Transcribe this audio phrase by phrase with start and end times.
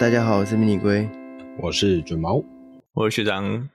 [0.00, 1.06] 大家好，我是迷你龟，
[1.58, 2.42] 我是卷毛，
[2.94, 3.68] 我是学长。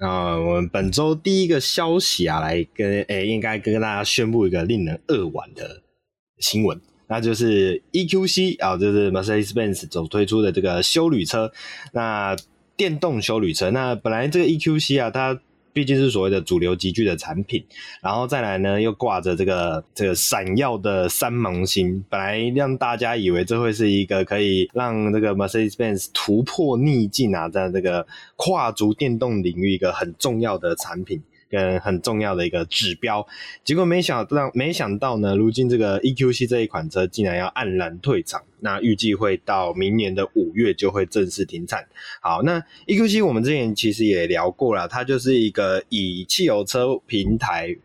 [0.00, 5.80] 那我们本周第一个消息啊，来跟诶、欸，应该跟大家宣布一个令人扼腕的
[6.38, 11.52] 新闻，那就是 EQC 啊，就是 Mercedes-Benz 所推出的这个修旅车，
[11.92, 12.34] 那
[12.76, 13.70] 电动修旅车。
[13.70, 15.40] 那本来这个 EQC 啊，它
[15.72, 17.64] 毕竟是所谓的主流集聚的产品，
[18.02, 28.06] 然后再来呢，又挂着这个这个闪耀的三芒星，本来让大家以为这会是一个可以让这个 Mercedes-Benz 突破逆境啊，在这个
[28.36, 31.22] 跨足电动领域一个很重要的产品。
[31.50, 33.26] 跟很重要的一个指标，
[33.64, 41.84] 结果没想到，没想到呢，如今这个 EQC 这一款车竟然要黯然退场，那预计会到明年的五月就会正式停产。
[42.22, 47.76] 好，那 EQC 我们之前其实也聊过了，它就是一个以汽油车平台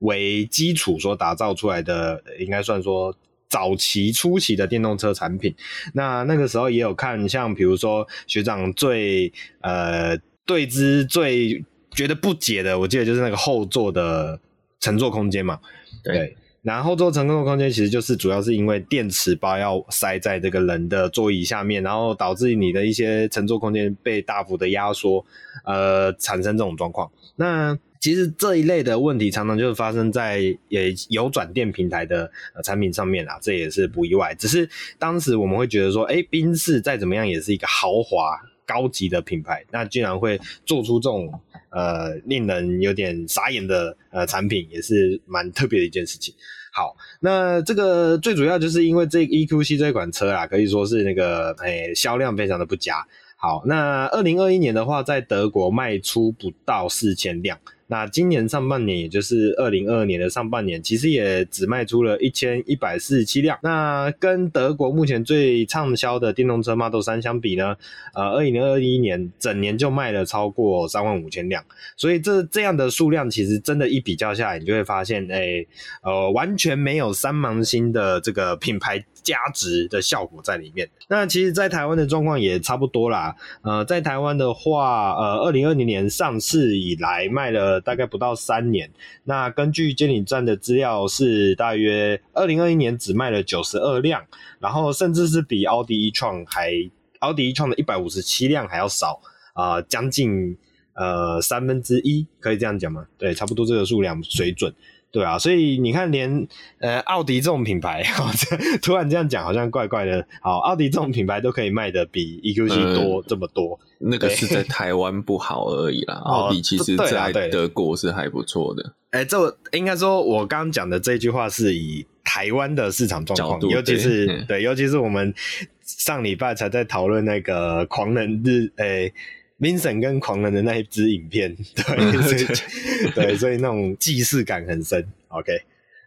[0.00, 3.14] 为基础所打造出来的，应该算说
[3.48, 5.54] 早期初期的电动车产品。
[5.94, 11.64] 那那个时候也有看，像比如说学长最呃对之最。
[11.94, 14.38] 觉得不解的，我记得就是那个后座的
[14.80, 15.60] 乘坐空间嘛，
[16.02, 25.24] 对，对，然后后座乘坐空间其实就是主要是因为电池包要塞在这个人的座椅下面，然后导致你的一些乘坐空间被大幅的压缩，
[25.64, 27.10] 呃，产生这种状况。
[27.36, 32.28] 那其实这一类的问题常常就是发生在也有转电平台的
[32.64, 34.34] 产品上面啊，这也是不意外。
[34.34, 34.68] 只是
[34.98, 41.32] 当时我们会觉得说，哎，宾士再怎么样也是一个豪华高级的品牌，那竟然会做出这种。
[41.74, 46.34] 呃，令人有点傻眼的呃产品，也是蛮特别的一件事情。
[46.70, 53.02] 好，那这个最主要就是因为这 EQC 这款车啊，可以说是那个诶销量非常的不佳。
[53.44, 57.58] 好，那二零二一年的话，在德国卖出不到四千辆。
[57.88, 63.58] 那今年上半年，也就是二零二二年的上半年，其实也只卖出了一千一百四十七辆。
[63.60, 67.76] 那跟德国目前最畅销的电动车 Model 3相比呢，
[68.14, 71.64] 呃，二零二一年整年就卖了超过三万五千辆。
[71.96, 75.66] 所以这这样的数量，其实真的，一比较下来，你就会发现，哎、
[76.04, 80.88] 呃，完全没有三芒星的这个品牌价值的效果在里面。
[81.08, 83.36] 那其实，在台湾的状况也差不多啦。
[83.62, 87.80] 呃，在台湾的话，呃，二零二零年上市以来卖了。
[87.80, 88.90] 大概不到三年，
[89.24, 94.24] 那根据监理站的资料是大约二零二一年只卖了九十二辆，
[94.60, 96.72] 然后甚至是比奥迪 e-tron 还
[97.18, 99.20] 奥迪 e-tron 的一百五十七辆还要少
[99.54, 100.56] 啊，将近
[100.94, 103.06] 呃三分之一，可以这样讲吗？
[103.18, 104.72] 对，差不多这个数量水准。
[105.12, 108.02] 对啊，所以你看连，连呃奥迪这种品牌，
[108.80, 110.26] 突然这样讲好像怪怪的。
[110.40, 116.14] 好，奥迪这种品牌都可以卖的比 EQC 多、嗯、这么多，那个是在台湾不好而已啦。
[116.24, 118.94] 奥迪其实在德国是还不错的。
[119.10, 125.34] 哎、欸，这应该说，我刚刚讲的这句话是以台湾的市场状况，尤其是对，对，尤其是我们
[125.82, 129.14] 上礼拜才在讨论那个狂人日，哎、欸。
[129.62, 132.46] Vincent 跟狂人的那一支影片，对，所以
[133.14, 135.06] 对，所以那种既视感很深。
[135.28, 135.52] OK，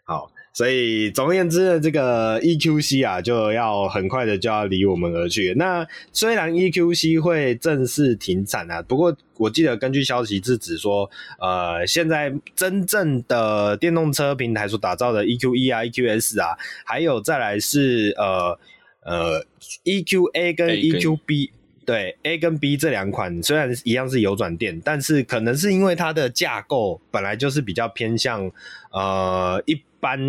[0.04, 5.54] 好，所以总而言之呢，这个 EQC 啊，就要很快的就要离我们而去。
[5.56, 18.60] 那虽然 EQC 会正式停产啊，不过我记得根据消息是指说，呃，现在真正的电动车平台所打造的 EQE 啊、EQS 啊，还有再来是呃
[19.06, 19.46] 呃
[19.86, 21.52] EQA 跟 EQB。
[21.86, 28.52] 对 A 跟 B 这两款虽然一样是油转电，但是可能是因为它的架构本来就是比较偏向
[28.92, 30.20] 呃一般，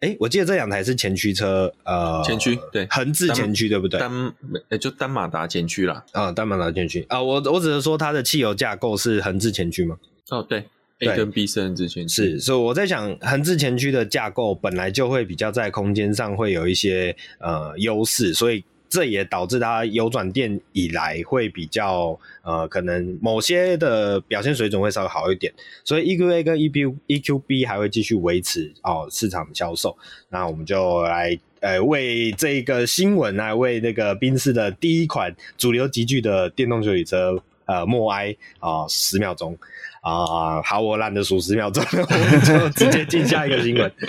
[0.00, 4.00] 哎，我记得这两台是前驱车，呃，前驱对，横置前驱对不对？
[4.00, 4.32] 单
[4.70, 9.98] 诶就单马达前驱啦，啊、嗯，单马达前驱啊，我我只是说它的汽油架构是横置前驱吗？
[10.30, 10.64] 哦，对
[11.00, 18.64] ，A 跟 B 是横置前驱，是，所以我在想横置前驱的架构本来就会比较在空间上会有一些呃优势，所以。
[18.88, 25.52] 这也导致它有转电以来会比较呃，可能某些的表现水准会稍微好一点，
[25.84, 29.96] 所以 EQA 跟 EQ EQB 还会继续维持哦市场销售。
[30.28, 39.56] 那我们就来呃为这个新闻啊，为那个宾士的第一款主流级距的电动休旅车呃默哀啊十秒钟
[40.00, 43.92] 啊，好，我懒得数十秒钟，我们就直接进下一个新闻。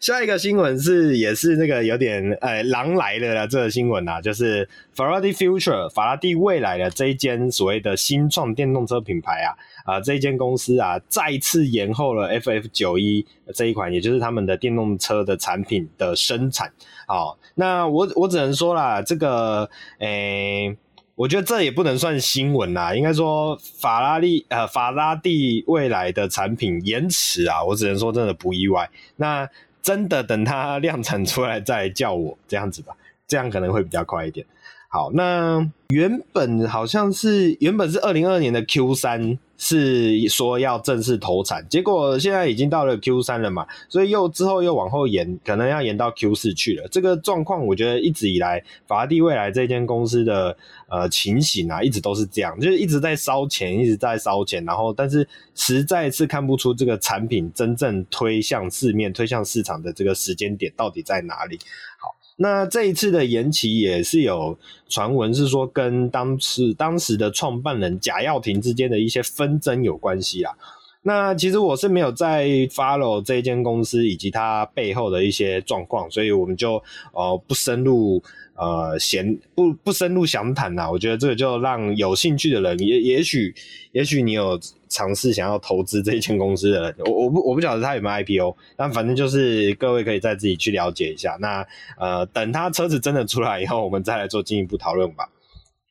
[0.00, 9.54] 下一个新闻是，也是那个有点呃狼来了这个新闻啊，就是法拉第 Future 法拉第未来的这一间所谓的新创电动车品牌啊
[9.84, 16.72] 啊、呃、这一间公司啊再次延后了 FF 九一这一款，也就是他们的电动车的产品的生产。
[17.06, 19.68] 好、哦，那我我只能说啦，这个
[19.98, 20.76] 诶、欸，
[21.18, 28.88] 我觉得这也不能算新闻啦，应该说法拉利呃法拉第未来的产品延迟啊，我只能说真的不意外。
[29.16, 29.48] 那
[29.82, 34.46] 真的等它 量产出来再叫我这样子吧，这样可能会比较快一点。
[34.90, 46.88] 好，那原本好像是原本是二零二二年的 Q 三是说要正式投产，结果现在已经到了 Q 三了嘛，所以又之后又往后延，可能要延到 Q 四去了。
[46.88, 50.56] 这个状况，我觉得一直以来法拉第未来这间公司的
[50.88, 61.58] 呃情形啊，一直都是这样，就是一直在烧钱，一直在烧钱，然后但是实在是看不出这个产品真正推向市面、推向市场的这个时间点到底在哪里。
[62.00, 62.17] 好。
[62.40, 64.58] 那这一次的延期也是有
[64.88, 70.54] 传闻是说跟当时当时的创办人贾耀亭之间的一些纷争有关系啊。
[71.02, 76.82] 那其实我是没有在 follow 这间公司以及它背后的一些状况，所以我们就
[77.12, 78.22] 呃不深入。
[78.58, 83.54] 呃，闲不不深入详谈啦，我觉得这个就让有兴趣的人，也也许
[83.92, 84.58] 也许你有
[84.88, 91.36] 尝试想要投资这一间公司的人，我我不我不晓得他有没有 IPO，但反正就是各位可以再自己去了解一下。
[91.40, 91.64] 那
[91.98, 95.28] 呃，等他车子真的出来以后，我们再来做进一步讨论吧。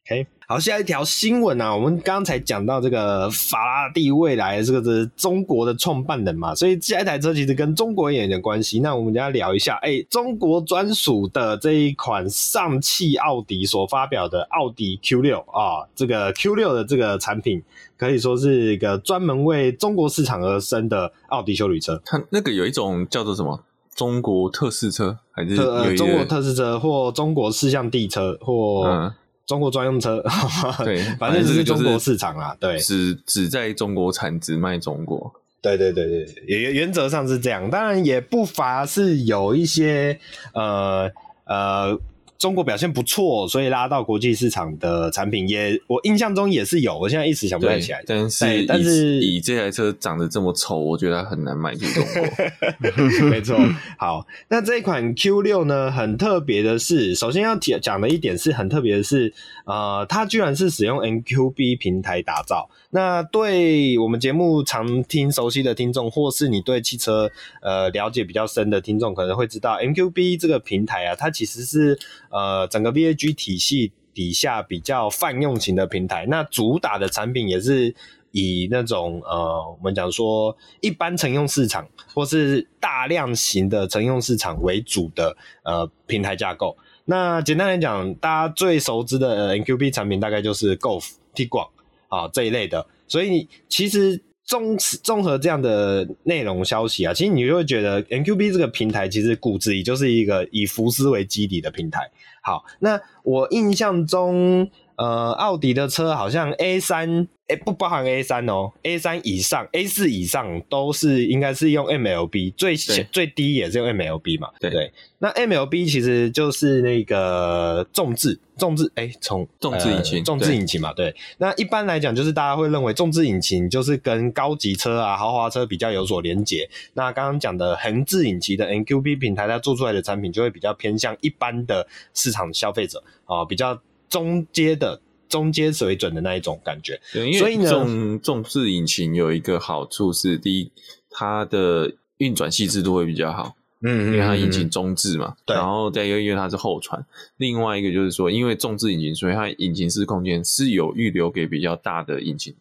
[0.09, 8.79] OK，好，下一条新闻啊，我们刚才讲到这个法拉第未来这个是中国的创办人嘛，所以下一台车其实跟中国也有点关系。
[8.79, 17.61] 那我们等下聊一下，哎、欸，中国专属的这一款上汽奥迪所发表的奥迪 Q 六啊，这个 Q 六的这个产品
[17.97, 22.01] 可以说是一个专门为中国市场而生的奥迪修旅车。
[22.05, 23.61] 它那个有一种叫做什么
[23.93, 29.11] 中国特试车，还是呃中国特试车或中国四项地车或。
[29.47, 30.21] 嗯中国专用车，
[30.83, 40.19] 对，反正只是中国市场啦，对，只只在中国产，只卖中国，对对对对，原原则上是这样，当然也不乏是有一些
[40.53, 41.09] 呃
[41.45, 41.97] 呃。
[42.37, 48.03] 中国表现不错，所以拉到国际市场的产品也，我印象中也是有，我现在一时想不太起来。
[48.05, 53.29] 但是，但是以这台车长得这么丑，我觉得它很难卖出中国。
[53.29, 53.57] 没错。
[53.97, 59.33] 好，那这一款 Q 六呢，很特别的是，首先要讲的一点是很特别的是，
[59.67, 62.69] 呃，它居然是使用 MQB 平台打造。
[62.89, 67.29] 那对我们节目常听熟悉的听众，或是你对汽车
[67.61, 71.99] 呃了解比较深的听众，可能会知道 MQB 这个平台啊，它其实是。
[72.29, 77.93] 呃，整个 VAG 体系底下比较泛用型的平台，那主打的产品也是
[78.31, 86.77] 以那种呃，我们讲说一般乘用市场或是大量型的乘用市场为主的呃平台架构。
[87.09, 91.65] 那简单来讲，大家最熟知的 NQB 产品大概就是 Golf、T 广
[92.09, 92.85] 啊这一类的。
[93.07, 102.11] 所以其实综综合这样的内容消息啊，其实你就会觉得 NQB 这个平台其实骨子里就是一个以福斯为基底的平台。
[102.43, 114.91] 好，那我印象中，呃，奥迪的车好像 A 三，诶，不包含 A 三哦，A 三以上，A 四以上都是应该是用 MLB，最最低也是用 MLB 嘛，对对。
[115.19, 121.15] 那 MLB 其实就是那个重置重置，诶，从重置引擎，重置引擎嘛，对。
[121.37, 126.67] 那一般来讲，就是大家会认为重置引擎就是跟高级车啊、豪华车比较有所连结。
[126.95, 133.79] 那刚刚讲的横置引擎的 NQB 平台，它做出来的产品就会比较偏向一般的市场消费者啊，比较。
[134.09, 136.99] 中阶的中阶水准的那一种感觉，
[137.37, 140.71] 所以呢，重重置引擎有一个好处是，第一，
[141.09, 147.05] 它的运转细致度会比较好，嗯，因为它引擎中置嘛，对，然后再一个，因为它是后传，
[147.35, 152.55] 另外一个就是说，因为重置引擎，所以它引擎室空间是有预留给比较大的引擎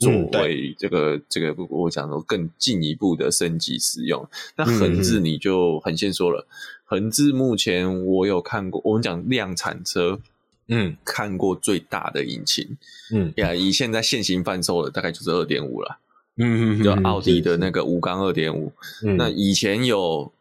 [0.00, 4.28] 作为，这个、嗯、这个我讲说更进一步的升级使用。
[4.56, 6.48] 那横置你就很先说了，
[6.84, 10.18] 横置目前我有看过，我们讲量产车。
[10.68, 12.76] 嗯，看过最大的引擎，
[13.12, 13.32] 嗯。
[13.36, 15.98] 呀，以现在现行贩售的大概就是二点五了，
[16.36, 18.72] 嗯嗯，就奥迪的那个五缸二点五，
[19.16, 20.32] 那以前有，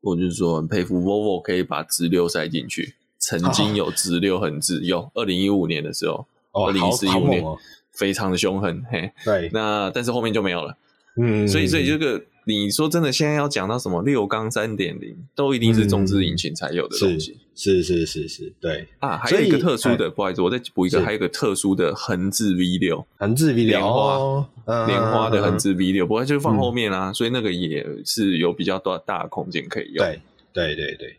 [0.00, 7.44] 我就是说很佩服 Volvo 可以把直六塞进去，曾经有直六横置，有二零一五年的时候，二零一四一五年，
[7.92, 10.76] 非常的凶狠，嘿，对，那但是后面就没有了，
[11.16, 12.22] 嗯，所以所以这个。
[12.46, 17.38] 你说真的，现在要讲到什么六缸三点零，都一定是中置引擎才有的东西。
[17.56, 30.04] 是是是是是，对啊，还有一个特殊的，不好意思，我再补一个，还有一个特殊的横置 V 六，横置 V 六，莲花，莲花的横置 V 六，不过就放后面啦，所以那个也是有比较多大的空间可以用。
[30.04, 30.20] 对
[30.52, 31.16] 对对对。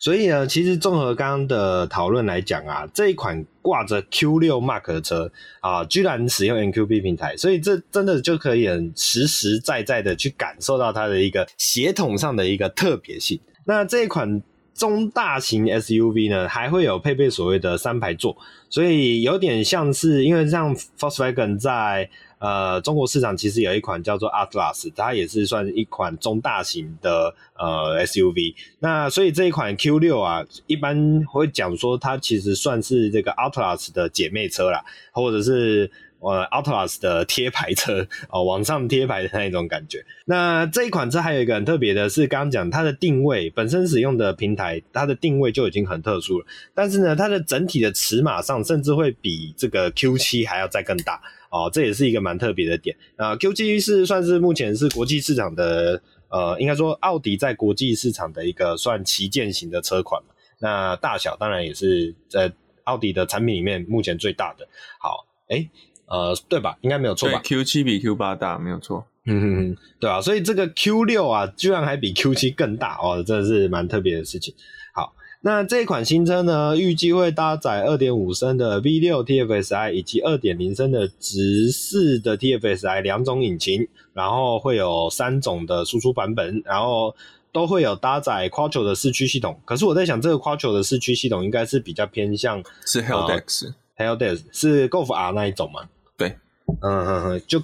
[0.00, 5.30] 所以呢，其实综合刚刚的讨论来讲啊，这一款挂着 Q 六 Mark 的车
[5.60, 13.38] 啊，居然使用 MQB 平台，所以这真的就可以很实实在在的去感受到它的一个协同上的一个特别性。
[13.66, 14.42] 那这一款
[14.72, 18.34] 中大型 SUV 呢，还会有配备所谓的三排座，
[18.70, 22.08] 所以有点像是，因为像 Volkswagen 在
[22.40, 28.54] 呃中国市场其实有一款叫做 Atlas，它也是算一款中大型的呃 SUV。
[28.80, 35.90] 那所以这一款 Q6 啊，一般会讲说它其实算是这个 Atlas 的姐妹车啦，或者是。
[36.22, 40.04] 呃，Atlas 的贴牌车 哦，往上贴牌的那一种感觉。
[40.26, 46.44] 那这一款车还有一个很特别的是，刚刚讲它的定位本身使用的平台，它的定位就已经很特殊了。
[46.74, 52.96] 但是呢，它的整体的尺码上甚至会比这个 Q7 还要再更大哦，这也是一个蛮特别的点。
[53.16, 60.22] 啊，Q7 是算是目前是国际市场的，呃，应该说奥迪在国际市场的一个算旗舰型的车款。
[60.58, 62.52] 那大小当然也是在
[62.84, 64.66] 奥迪的产品里面目前最大的。
[64.98, 65.68] 好，哎
[66.06, 66.76] 呃，对吧？
[66.80, 69.06] 应该没有错吧？Q 七比 Q 八大，没有错。
[69.26, 74.52] 嗯哼哼，对啊，所以这个 Q 六啊，居然还比 Q 七更大哦，真的是蛮特别的事情。
[74.92, 87.16] 好，那这款新车呢，预计会搭载二点五升的 V 六 TFSI 以及二点零升的直四的 TFSI 两种引擎，然后会有三种的输出版本，然后
[87.52, 89.58] 都会有搭载 Quattro 的四驱系统。
[89.64, 95.88] 可是我在想，这个 Quattro 的四驱系统应该是比较偏向是 Haldex，Haldex、呃、是 Golf R 那一种吗？
[96.18, 96.36] 对，
[96.82, 97.62] 嗯嗯嗯，就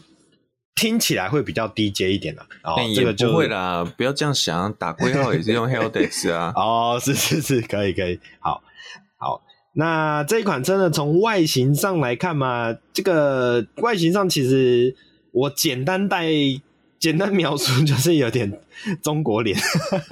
[0.77, 2.43] 听起来会比较低阶一点的。
[2.63, 6.53] 哦，这个就不会啦，不要这样想，打规号也是用 Heldex 啊。
[6.57, 8.63] 哦，是是是，可以可以，好，
[9.17, 9.43] 好。
[9.73, 14.95] 那这一款车呢，从外形上来看嘛，这个外形上其实
[15.33, 16.31] 我简单带。
[16.99, 18.51] 简单描述就是有点
[19.03, 19.57] 中国脸，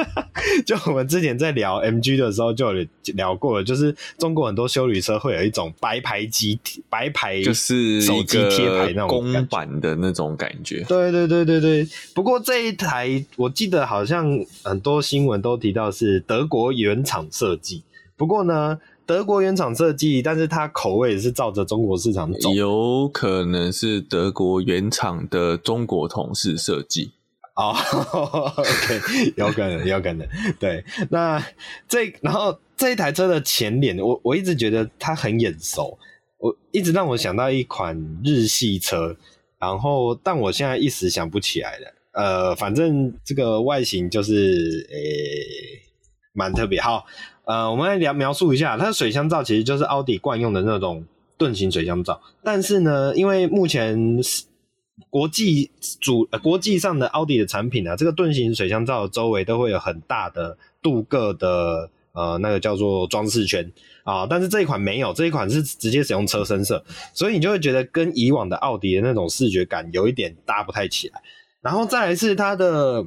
[0.66, 10.84] 就我们之前在聊 MG 的时候就有聊过了，就是中国很多修理车会有一种白牌机白牌就是手机贴牌那种公版的那种感觉。
[10.88, 11.88] 对对对对对。
[12.14, 14.28] 不过这一台我记得好像
[14.62, 17.82] 很多新闻都提到是德国原厂设计，
[18.16, 18.78] 不过呢。
[19.06, 22.50] 德国原厂设计，但是它口味也是照着中国市场走。
[22.54, 27.12] 有可能是德国原厂的中国同事设计
[27.54, 27.74] 哦。
[28.02, 30.26] Oh, OK，有可能，有可能。
[30.58, 31.44] 对，那
[31.88, 35.98] 这然后这一台车的前脸，我我一直觉得它很眼熟，
[36.38, 39.16] 我一直让我想到一款日系车，
[39.58, 41.94] 然后但我现在一时想不起来了。
[42.12, 45.82] 呃，反正这个外形就是诶，
[46.34, 46.78] 蛮特别。
[46.80, 47.06] 好。
[47.46, 51.04] 呃，我们来聊描述一下，它的水箱罩其实就是奥迪惯用的那种
[51.36, 54.18] 盾形水箱罩，但是呢，因为目前
[55.10, 63.70] 国际主呃国际上的奥迪的产品啊，这个盾形水箱罩周围都会有很大的镀铬的呃那个叫做装饰圈
[64.04, 71.20] 啊，但是这一款没有，这一款是直接使用车身色，所以你就会觉得跟以往的奥迪的那种视觉感有一点搭不太起来。
[71.60, 73.04] 然后再来是它的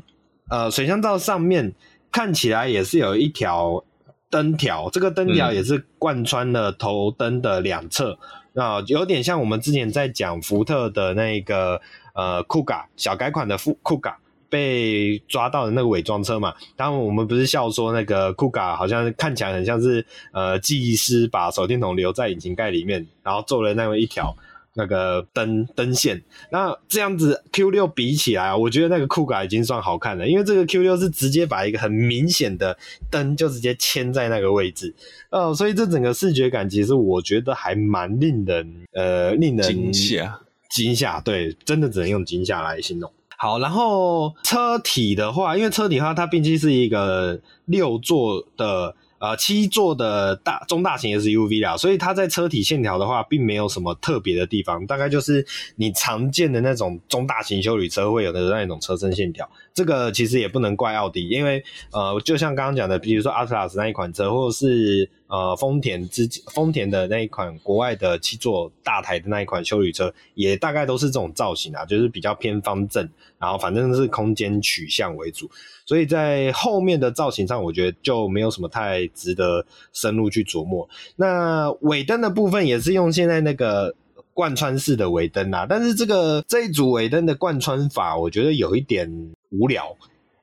[0.52, 1.74] 呃水箱罩上面
[2.12, 3.84] 看起来也是有一条。
[4.30, 8.12] 灯条，这个灯条也是贯穿了头灯的两侧，
[8.56, 11.80] 啊、嗯，有点像我们之前在讲福特的那个
[12.14, 16.54] 呃酷咖小改款的富酷咖被抓到的那个伪装车嘛。
[16.76, 24.36] 当然我们不是笑说那个酷咖好像看起来很像是呃技师把手电筒留在引擎盖里面，然后做了那么一条。
[24.78, 32.78] 那个灯灯线，那这样子 Q 六比起来啊，我觉得那个酷改已经算好看了，因为这个 Q 六是直接把一个很明显的
[33.10, 34.94] 灯就直接牵在那个位置，
[35.32, 43.12] 呃，所以这整个视觉感其实我觉得还蛮令人呃令人惊吓惊吓，对，真的只能用惊吓来形容。
[43.36, 48.96] 好，然后车体的话，因为车体的话它毕竟是一个六座的。
[49.20, 55.46] 呃，七座的大中大型 SUV 啦，所以它在车体线条的话，并没有什么特别的地方，大概就是
[55.76, 59.50] 你常见的那种中大型修理车会有的那一种车身线条。
[59.78, 73.08] 这个其实也不能怪奥迪，因为呃，就像刚刚讲的，比如说 Atlas 那一款车，或者是呃丰田之丰田的那一款国外的七座大台的那一款休旅车，也大概都是这种造型啊，就是比较偏方正，
[73.38, 75.48] 然后反正是空间取向为主。
[75.86, 80.90] 所以在后面的造型上，我觉得就没有什么太值得深入去琢磨。
[81.18, 83.94] 那尾灯的部分也是用现在那个
[84.34, 89.96] 贯穿式的尾灯啦，但是这个这一组尾灯的贯穿法，我觉得有一点无聊。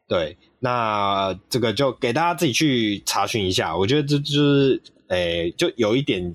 [0.06, 3.76] 对，那这个就给大家自己去查询一下。
[3.76, 6.34] 我觉得这就是，诶、就有一点。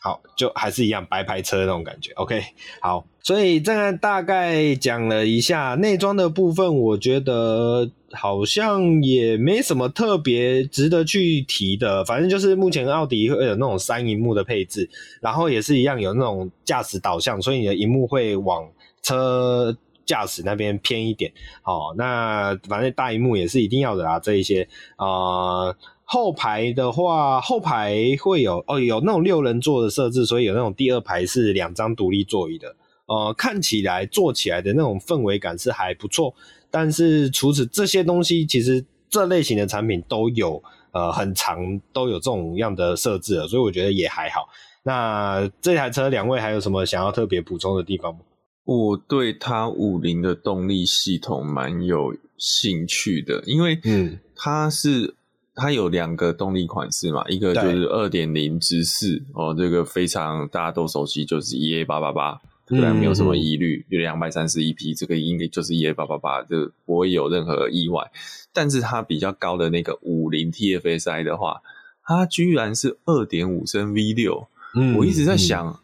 [0.00, 2.12] 好，就还是一样白牌车那种感觉。
[2.12, 2.40] OK，
[2.80, 12.04] 好，所以这个大概讲了一下内装的部分，我觉得好像也没什么特别值得去提的。
[12.04, 14.88] 反正就是目前奥迪会有那种三荧幕的配置，
[15.20, 18.70] 然后也是一样有那种驾驶导向，所以你的荧幕会往
[19.02, 19.76] 车
[20.08, 21.32] 驾驶那边偏一点。
[21.62, 25.06] 好，那反正大荧幕也是一定要的啊，这一些啊。
[25.06, 25.76] 呃
[26.10, 32.74] 后排的话，后排会有哦，有那种六人座的设置，所以有那种第二排是两张独立座椅的。
[33.04, 36.34] 呃，看起来坐起来的那种氛围感是还不错。
[36.70, 40.62] 但是除此这些东西，其实这类型的产品都有
[40.92, 44.48] 呃很长都有这种样的设置了，所以我觉得也还好。
[44.84, 48.20] 那这台车两位还有什么想要特别补充的地方吗？
[48.68, 55.14] 我对它五菱的动力系统蛮有兴趣的，因为嗯，它是。
[55.60, 68.08] 它有两个动力款式嘛，一个就是二点零直四哦，这个非常大家都熟悉，就是 EA 八八八，对，没有什么疑虑，有两百三十一匹，这个应该就是 EA 八八八，就不会有任何意外。
[68.52, 71.60] 但是它比较高的那个五菱 TFSI 的话，
[72.04, 74.46] 它居然是二点五升 V 六，
[74.76, 75.76] 嗯，我一直在想，嗯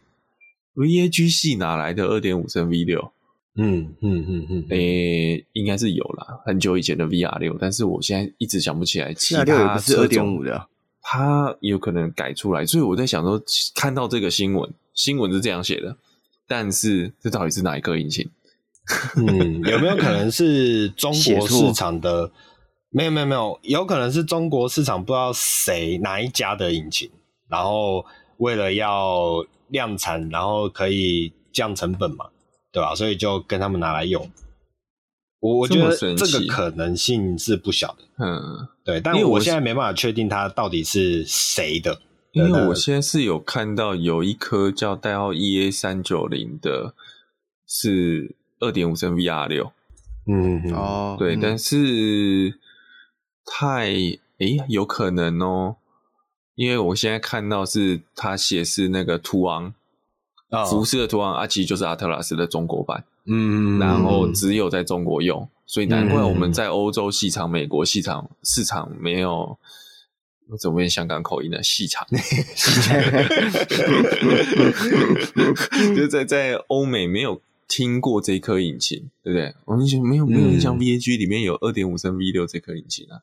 [0.75, 3.13] ，VAG 系哪来的二点五升 V 六？
[3.57, 10.67] 嗯嗯嗯嗯，诶、欸，应该是有啦，很久以前的 VR 六，但是我现在一直想不起来其他六也不是二点五的，
[11.01, 13.41] 它有可能改出来，所以我在想说，
[13.77, 15.97] 看到这个新闻，新闻是这样写的，
[16.49, 18.29] 但是这到底是哪一颗引擎？
[19.17, 22.33] 嗯，有没有可能是中国市场的？
[22.91, 27.11] 没有没有没有，有可能是中国市场不知道谁哪一家的引擎，
[27.49, 28.05] 然后
[28.39, 32.27] 为了要量产，然后可以降成本嘛。
[32.73, 32.93] 对吧？
[32.93, 34.29] 所以就跟他们拿来用。
[35.39, 38.03] 我我觉得这个可能性是不小的。
[38.19, 39.01] 嗯，对。
[39.01, 42.01] 但我现在没办法确定它到底是谁的，
[42.33, 46.97] 因为我现在是有看到有一颗叫代号 EA 三九零的，
[47.69, 49.71] 是二点五升 VR 六。
[50.27, 52.59] 嗯哦，对，嗯、但是
[53.47, 55.77] 太诶、欸，有可能哦，
[56.55, 59.75] 因为我现在看到是他写是那个图昂。
[60.71, 69.59] 服饰的图案啊，其实就是阿特拉斯的中国版，嗯，然后只有在中国用，所以难怪我们在欧洲戏场、美国戏场市场没有，
[70.49, 71.61] 我怎么变香港口音呢？
[71.61, 72.07] 戏场，
[75.97, 79.53] 就在在欧美没有听过这颗引擎，对不对？
[79.65, 83.23] 我们就没有没有印象，VAG 里面有二点五升 V 六这颗引擎啊。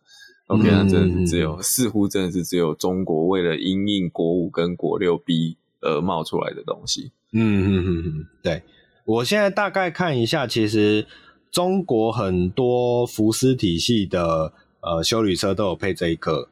[0.52, 7.12] OK，那真的是只有，似乎真的是只有中国为了因应国五跟国六 B 而冒出来的东西。
[7.34, 8.64] 嗯嗯嗯嗯，对，
[9.06, 11.08] 我现在大概看一下，其实
[11.50, 16.50] 中国很多福斯体系的呃修理车都有配这一颗，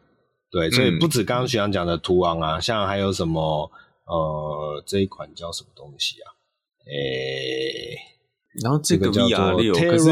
[0.50, 3.70] 对，所以不止刚刚徐阳讲的途昂啊，像还有什么
[4.06, 6.32] 呃这一款叫什么东西啊？
[6.90, 8.00] 诶、欸，
[8.64, 10.10] 然后这个 VR 六，可是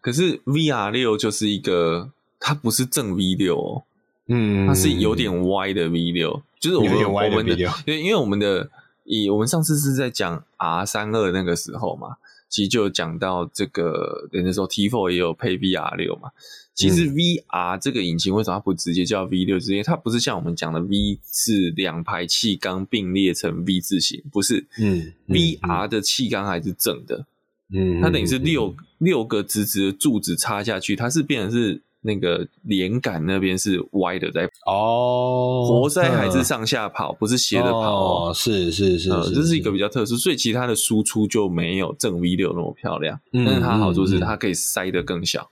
[0.00, 3.82] 可是 VR 六就是一个，它不是正 V 六哦，
[4.28, 8.70] 嗯，它是有点歪的 V 六，就是我们有点歪的 V 六，对，因为我们的。
[9.10, 12.18] 以我们上次是在讲 R 三二那个时候嘛，
[12.50, 16.28] 其实就讲到这个，那时候 T4 也有配 VR 六嘛。
[16.74, 19.58] 其实 VR 这个引擎为什么它不直接叫 V 六？
[19.58, 24.66] 直接它不是像我们讲的 V 是两排气缸并列成 V 字形，不是。
[24.78, 25.10] 嗯。
[25.26, 27.24] 嗯 VR 的气缸还是正的。
[27.72, 28.02] 嗯。
[28.02, 31.80] 它等于是六六个直直的柱子插下去，它是变成是。
[32.00, 43.20] 那个连杆那边是歪的，在哦，活塞还是上下跑，不是斜的跑，哦，是是是，这是一个比较特殊，所以其他的输出就没有正 V 六那么漂亮。
[43.32, 45.50] 但是它好处是它可以塞得更小，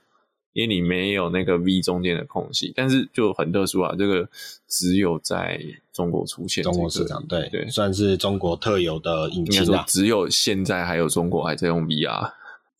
[0.53, 4.27] 因为你没有那个 V 中间的空隙，但是就很特殊啊，这个
[4.69, 5.59] 只有在
[5.91, 12.31] 中国出现，中国市场对对，算是中国特有的引擎啊，只有现在还有中国还在用 VR，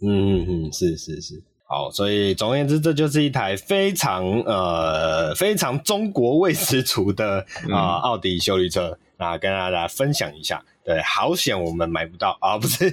[0.02, 0.08] 嗯
[0.40, 1.44] 嗯嗯，是是是。
[1.70, 10.64] 好，所以总而言之，这就是一台非常呃非常中国味十足的啊奥迪修理车啊，跟大家分享一下。
[10.86, 12.90] 对，好险我们买不到啊，不是。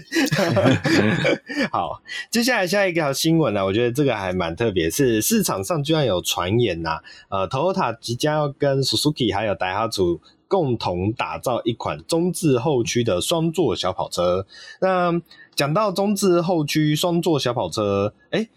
[1.70, 14.44] 好，接下来下一条新闻呢，我觉得这个还蛮特别，是市场上居然有传言呐，呃，Toyota 即将要跟 Suzuki 还有 Daihatsu 共同打造一款中置后驱的双座小跑车。
[14.80, 15.12] 那
[15.54, 18.48] 讲到中置后驱双座小跑车，哎、欸。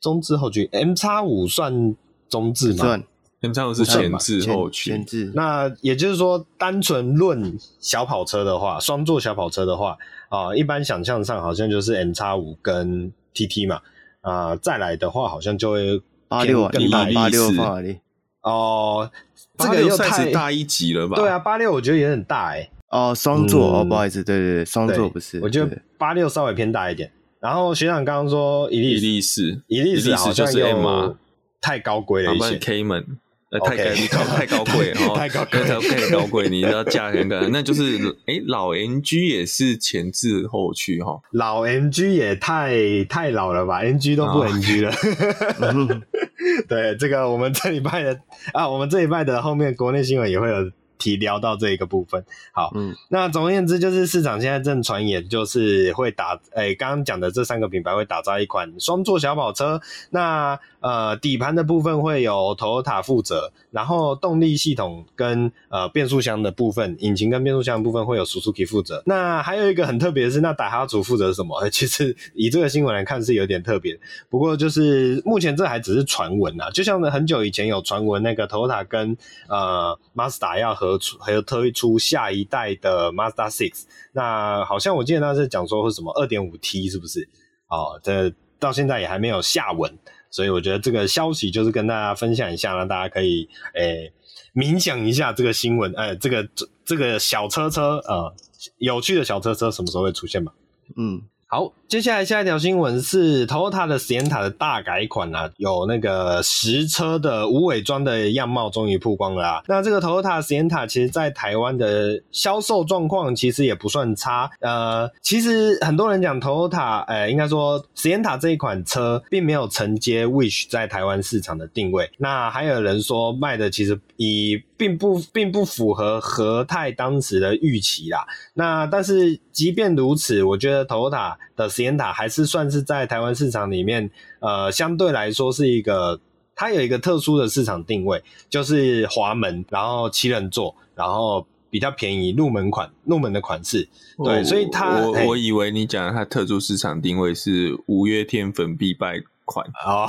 [0.00, 1.94] 中置后驱，M 叉五算
[2.28, 2.76] 中置吗？
[2.76, 3.04] 算
[3.40, 4.90] ，M 叉五是前置后驱。
[4.90, 5.32] 前置。
[5.34, 9.96] 那也就是说，单纯论小跑车的话，双座小跑车的话，
[10.28, 13.80] 啊、呃，一般想象上好像就是 M 叉五跟 TT 嘛，
[14.20, 17.98] 啊、呃，再来的话好像就会八六啊，一八八六法拉利。
[18.42, 19.10] 哦，
[19.58, 21.16] 这个又太大一级了吧？
[21.16, 22.70] 对啊，八六我觉得也很大哎、欸。
[22.90, 25.40] 哦，双座、嗯、哦，不好意思，对对对，双座不是。
[25.42, 27.10] 我觉得八六稍微偏大一点。
[27.40, 31.16] 然后学长刚刚说，伊利伊利斯，伊利斯好像又
[31.60, 32.56] 太高贵了一些。
[32.56, 33.04] Cayman
[33.50, 33.76] 呃，太
[34.08, 37.96] 高太高贵， 太高贵，太高贵，你知道价很高，那就是
[38.26, 44.90] 哎、欸，老 NG 也是前置后驱哈，老 NG 也太太老了吧，NG 都不 NG 了。
[44.90, 46.00] 哦、
[46.68, 48.20] 对，这个我们这礼拜的
[48.52, 50.70] 啊，我们这礼拜的后面国内新闻也会有。
[50.98, 59.80] 提聊到这一个部分，好，嗯，那总而言之就是市场现在正传言，就是会打，哎、欸，刚刚讲的这三个品牌会打造一款双座小跑车，
[60.10, 71.56] 那呃底盘的部分会有 Toyota 负责，然后动力系统跟呃变速箱的部分，引擎跟变速箱的部分会有 Suzuki 负责，那还有一个很特别的是，那打哈组负责什么？
[71.60, 79.16] 欸， 其实以这个新闻来看是有点特别，不过就是目前这还只是传闻啊，就像呢很久以前有传闻那个 Toyota 跟
[79.48, 80.87] 呃 Mazda 要合。
[81.20, 87.28] 还有推出下一代的 Mazda Six，那好像我记得那是讲说是什么二点五 T 是不是？
[87.68, 89.92] 哦，这到现在也还没有下文，
[90.30, 94.12] 所以我觉得这个消息就是跟大家分享一下，让大家可以诶
[94.54, 98.32] 冥想一下这个新闻，哎，这个这这个小车车呃
[98.78, 100.52] 有趣的小车车什么时候会出现嘛？
[100.96, 101.22] 嗯。
[101.50, 109.62] 好，接下来下一条新闻是 Toyota 的 Sienna 的大改款啊，有那个实车的无伪装的样貌终于曝光了啊。
[109.66, 114.50] 那这个 Toyota Sienna 其实在台湾的销售状况其实也不算差。
[114.60, 122.10] 呃，其实很多人讲 Toyota，呃，应该说 Sienna 这一款车并没有承接 Wish 在台湾市场的定位。
[122.18, 128.24] 那还有人说卖的其实以并不并不符合和泰当时的预期啦。
[128.54, 136.20] 那但是即便如此，我觉得 Toyota 的 Sienna 还是算是在台湾市场里面，呃，相对来说是一个，
[136.54, 143.88] 它有一个特殊的市场定位，就是滑门，然后七人座，然后比较便宜，入门款，入门的款式。
[144.24, 150.06] 对，所以它我我以为你讲的它特殊市场定位是五月天粉必败款哦，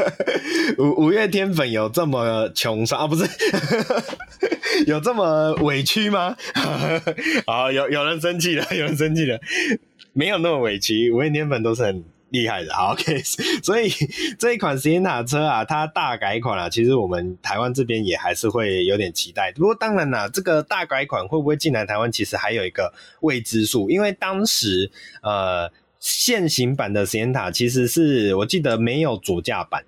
[0.78, 3.06] 五五月天粉有这么穷酸啊？
[3.06, 3.24] 不是，
[4.86, 6.36] 有这么委屈吗？
[7.48, 9.40] 啊，有有人生气了，有人生气了。
[10.12, 12.74] 没有那么委屈，五月天粉都是很厉害的。
[12.74, 13.22] ，OK，
[13.62, 13.88] 所以
[14.38, 19.52] 这一款 Sienna 车啊，它大改款啊，其实我们台湾这边也还是会有点期待。
[19.52, 23.88] 不过当然啦，这个大改款会不会进来台湾，其实还有一个未知数。
[23.88, 24.90] 因为当时
[25.22, 25.70] 呃
[26.00, 29.84] 现行版的时宴塔其实是我记得没有左驾版，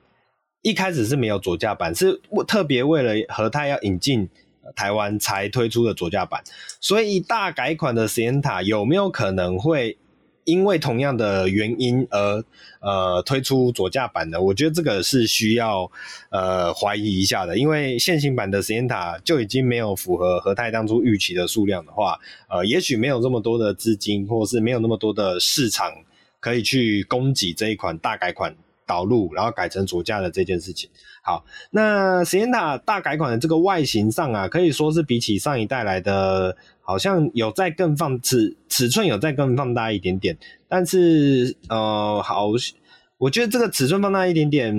[0.60, 4.28] 一开始是没有左驾版，是特别为了和泰要引进。
[4.76, 6.40] 台湾才推出的左驾版，
[6.80, 9.98] 所以大改款的实验塔有没有可能会
[10.44, 12.44] 因为同样的原因而
[12.80, 14.42] 呃推出左驾版的？
[14.42, 15.90] 我觉得这个是需要
[16.30, 25.92] 呃怀疑一下的，因为现行版的 Sienna 就已经没有符合和泰当初预期的数量的话，呃，也许没有这么多的资金，或是没有那么多的市场
[26.40, 30.90] 可以去供给这一款大改款导入，然后改成左驾的这件事情。
[31.24, 40.36] 好，那 Sienna 大改款的这个外形上啊，可以说是比起上一代来的，好像有在更放尺尺寸有在更放大一点点，
[40.68, 42.48] 但是呃，好，
[43.18, 44.74] 我觉得这个尺寸放大一点点，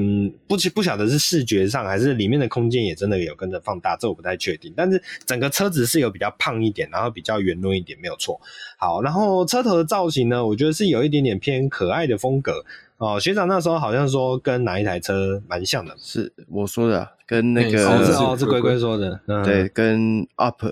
[0.47, 4.73] 不不晓得是视觉上还是里面的空间也真的有跟着放大，这我不太确定。
[4.75, 8.37] 但是整个车子是有比较胖一点，然后比较圆润一点，没有错。
[8.77, 12.65] 好，然后车头的造型呢，我觉得是有一点点偏可爱的风格。
[12.97, 20.65] 哦，学长那时候好像说跟哪一台车蛮像的，是我说的，跟那个哦是哦是龟龟说的，嗯、对，跟 Up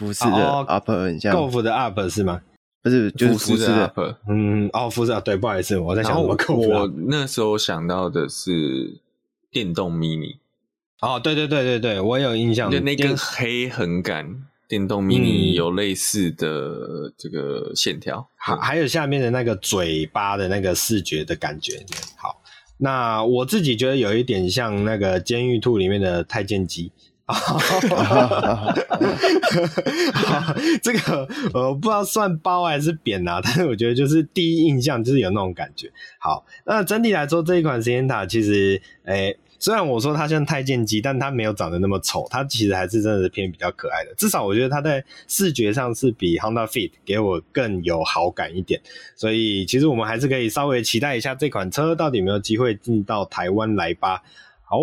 [0.00, 2.40] 福斯的 Up 很像，Golf 的 Up 是吗？
[2.82, 6.66] 不是，就是服饰的 Up，嗯，哦，服饰啊，对，不好意思，我在想什么 Golf。
[6.66, 8.98] 我那时候想到的是
[9.50, 10.38] 电动 Mini，
[11.02, 14.46] 哦，对对对对对，我有印象，就那根黑横杆。
[14.66, 21.84] 电动 mini 有类似的这个线条，还、嗯、还有下面的那个嘴巴的那个视觉的感觉。
[22.16, 22.40] 好，
[22.78, 26.92] 那我自己觉得有一点像那个《监狱兔》里面的太监机。
[30.82, 35.90] 这个我不知道算褒还是贬啊， 但是我觉得就是第一印象就是有那种感觉。
[36.18, 39.36] 好，那整体来说这一款 Sienna 其实诶。
[39.62, 44.14] 虽然我说它像太监机，但它没有长得那么丑，它其实还是真的是偏比较可爱的。
[44.14, 48.80] 至少我觉得它在视觉上是比 Honda Fit 给我更有好感一点。
[49.14, 54.22] 所以其实我们还是可以稍微期待一下这款车到底有没有机会进到台湾来吧。
[54.64, 54.78] 好。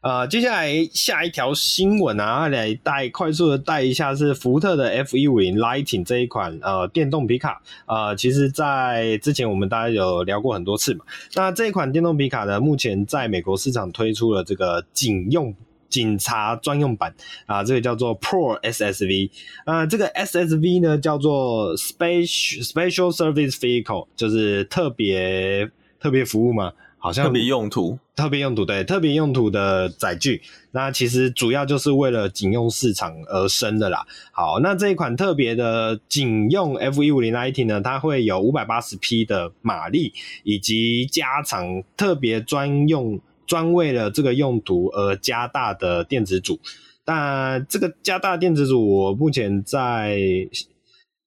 [0.00, 7.60] 呃，接下来下一条新闻啊，来带快速的带一下是福特的 F 一五零 Lighting 这一款呃电动皮卡。
[7.86, 11.04] 呃，其实，在之前我们大家有聊过很多次嘛。
[11.34, 15.52] 那这一款电动皮卡呢，目前在美国市场推出了这个警用
[15.88, 17.12] 警察专用版
[17.46, 19.30] 啊，这个叫做 Pro SSV。
[19.64, 26.72] 啊，这个 SSV 呢叫做 Special Special Service Vehicle，就是特别特别服务嘛。
[26.98, 34.04] 好像特别用途，特别用途，对，特别用途的载具，那其实主要就是为了警用市场而生的啦。
[34.32, 46.58] 好，那这一款特别的警用 FE50IT 呢，它会有五百八十匹的马力，以及加长特别专用专为了这个用途而加大的电子组。
[47.04, 50.18] 但这个加大电子组，我目前在。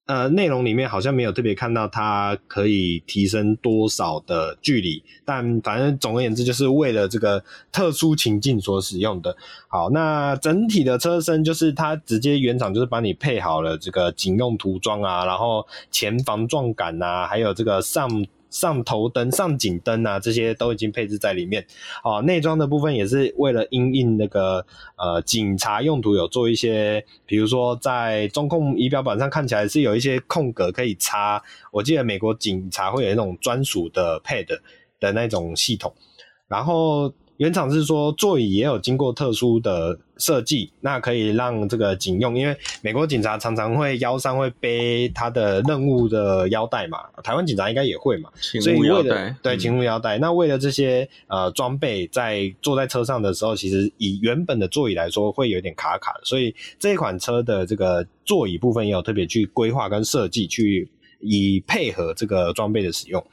[0.06, 9.36] 呃，内容里面好像没有特别看到它可以提升多少的距离，但反正总而言之，就是为了这个特殊情境所使用的。
[9.68, 18.26] 好，那整体的车身就是它直接原厂就是帮你配好了这个警用涂装啊，然后前防撞杆啊，还有这个上。
[18.52, 21.66] 上头灯、上警灯啊，这些都已经配置在里面。
[22.04, 24.64] 哦，内装的部分也是为了因应那个
[24.96, 31.42] 呃警察用途，有做一些，比如说在中控仪表板上看起来是有一些空格可以插。
[31.72, 34.46] 我记得美国警察会有那种专属的 pad
[35.00, 35.92] 的那种系统，
[36.46, 37.12] 然后。
[37.38, 63.24] 原厂是说座椅也有经过特殊的设计，那可以让这个警用，因为美国警察常常会腰上会背他的任务的腰带嘛，台湾警察应该也会嘛，所以为了对勤务腰带，那为了这些呃装备，在坐在车上的时候，其实以原本的座椅来说会有点卡卡的，所以这一款车的这个座椅部分也有特别去规划跟设计，去以配合这个装备的使用。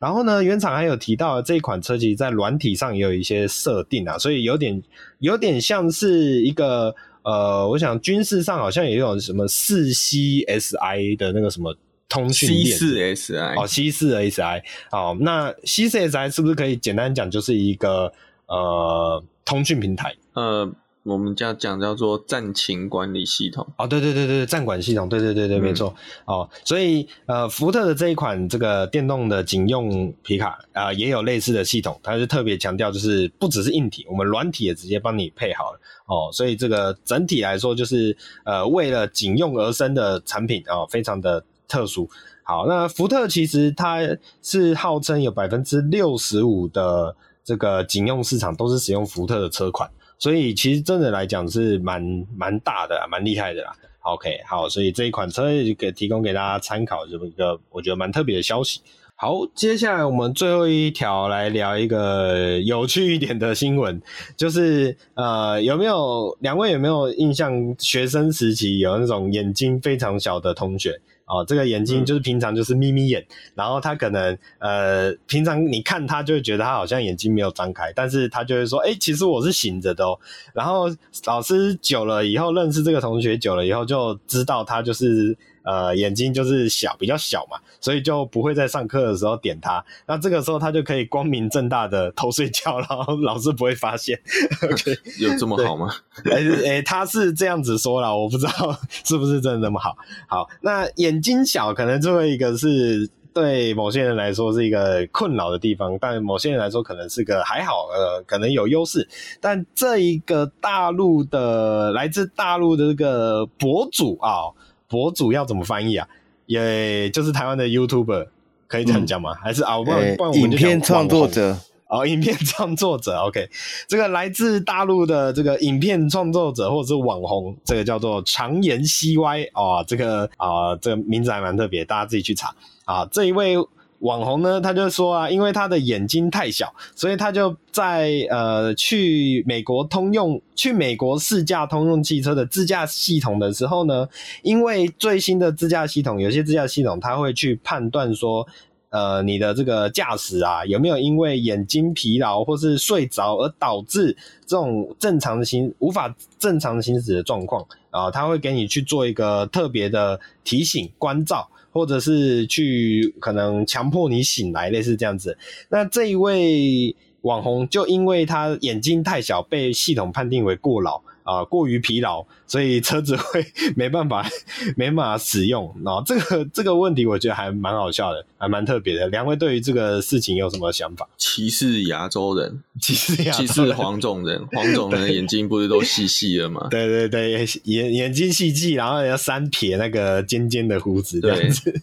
[0.00, 4.82] 然后呢，原厂还有提到这一款车，其实在软体上也有一些设定啊，所以有点
[5.18, 11.76] 有点像是一个呃，我想军事上好像也有什么四 CSI 的那个什么
[12.08, 12.76] 通讯链。
[12.76, 18.10] C 四 SI 哦，C 四 SI 哦，那 C 四 SI 是不是可以简单讲就是一个
[18.46, 20.16] 呃通讯平台？
[20.32, 20.72] 呃。
[21.02, 25.94] 我们叫讲叫做战情管理系统哦，对对对对，战管系统，对对对对，没错、
[26.26, 26.50] 嗯、哦。
[26.62, 36.28] 所以呃，福特的这一款这个电动的警用皮卡啊、呃，也有类似的系统，它是特别强调就是不只是硬体，我们软体也直接帮你配好了哦。
[36.32, 42.10] 所以这个整体来说就是呃，为了警用而生的产品啊、哦，非常的特殊。
[42.42, 44.00] 好，那福特其实它
[44.42, 49.90] 是号称有百分之六十五的这个警用市场都是使用福特的车款。
[50.20, 52.00] 所以其实真的来讲是蛮
[52.36, 53.72] 蛮大的，蛮厉害的啦。
[54.02, 58.80] OK，好，所以这一款车给提供给大家参考，这么一个我觉得蛮特别的消息。
[59.16, 64.00] 好，接下来我们最后一条来聊一个有趣一点的新闻，
[64.34, 67.74] 就是呃，有没有两位有没有印象？
[67.78, 70.98] 学生时期有那种眼睛非常小的同学？
[71.30, 80.18] 哦，这个眼睛就是平常就是眯眯眼，嗯、然后他可能呃，平常你看他就会觉得他好像眼睛没有张开，但是他就会说，哎，其实我是醒着的哦。
[80.52, 80.86] 然后
[81.26, 85.38] 老师久了以后认识这个同学久了以后，就知道他就是。
[85.62, 89.84] 呃，眼睛就是小，比较小嘛，所以就不会在上课的时候点他。
[90.06, 94.18] 那这个时候他就可以光明正大的偷睡觉，然后老师不会发现。
[94.62, 95.92] okay, 有这么好吗？
[96.24, 98.52] 哎哎、欸，他是这样子说了，我不知道
[99.04, 99.96] 是不是真的那么好。
[100.26, 109.06] 好，那眼睛小可能最后一个是对某些人来说是一个困扰的地方，但某些人来说可能是个还好，呃，可能有优势。
[109.40, 114.48] 但这一个大陆的来自大陆的这个博主啊。
[114.90, 116.06] 博主要怎么翻译啊？
[116.46, 118.26] 也就是台湾的 YouTuber
[118.66, 119.32] 可以这样讲吗？
[119.32, 119.78] 嗯、还是啊？
[119.78, 123.16] 不然不然我们影片创作者哦，影片创作者。
[123.20, 123.48] OK，
[123.86, 133.06] 这个来自大陆的这个影片创作者或者是网红，这个叫做常言 CY 哦，这个啊、呃，这个名字还蛮特别，大家自己去查啊。
[133.10, 133.56] 这一位。
[134.00, 144.08] 网红呢，他就说啊，因为他的眼睛太小，所以他就在呃去美国通用、去美国试驾通用汽车的自驾系统的时候呢，
[144.42, 148.46] 因为最新的自驾系统，有些自驾系统他会去判断说，
[148.88, 161.46] 呃，你的这个驾驶啊有没有因为眼睛疲劳或是睡着而导致这种正常的行无法正常的行驶的状况啊，他会给你去做一个特别的提醒关照。
[161.72, 165.36] 或者是去可能强迫你醒来，类似这样子。
[165.68, 171.00] 那这一位网红就因为他眼睛太小，被系统判定为过劳。
[171.22, 173.44] 啊、呃，过于疲劳，所以车子会
[173.76, 174.26] 没办法，
[174.76, 175.74] 没办法使用。
[175.84, 179.08] 然后这个 这个问题，我觉得还蛮好笑的，还蛮特别的。
[179.08, 181.08] 两位对于这个事情有什么想法？
[181.16, 186.66] 歧视亚洲人，歧视亚洲人，歧视黄种人，黄种人的眼睛不是都细细的吗？
[186.70, 191.82] 对对对，眼眼睛细细，然后要三撇那个尖尖的胡子这样子，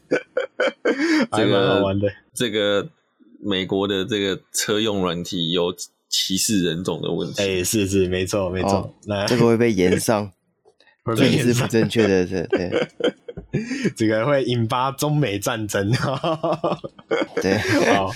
[1.32, 2.08] 还蛮好玩的。
[2.34, 2.90] 这个
[3.40, 5.74] 美国的这个车用软体有。
[6.18, 10.32] 歧视人种的问题，哎、欸，是是，没错没错，那、哦、这个会被延上，
[11.16, 12.88] 这也是不正确的，对对。
[13.96, 15.90] 这个会引发中美战争。
[17.42, 17.54] 对，
[17.96, 18.12] 哦，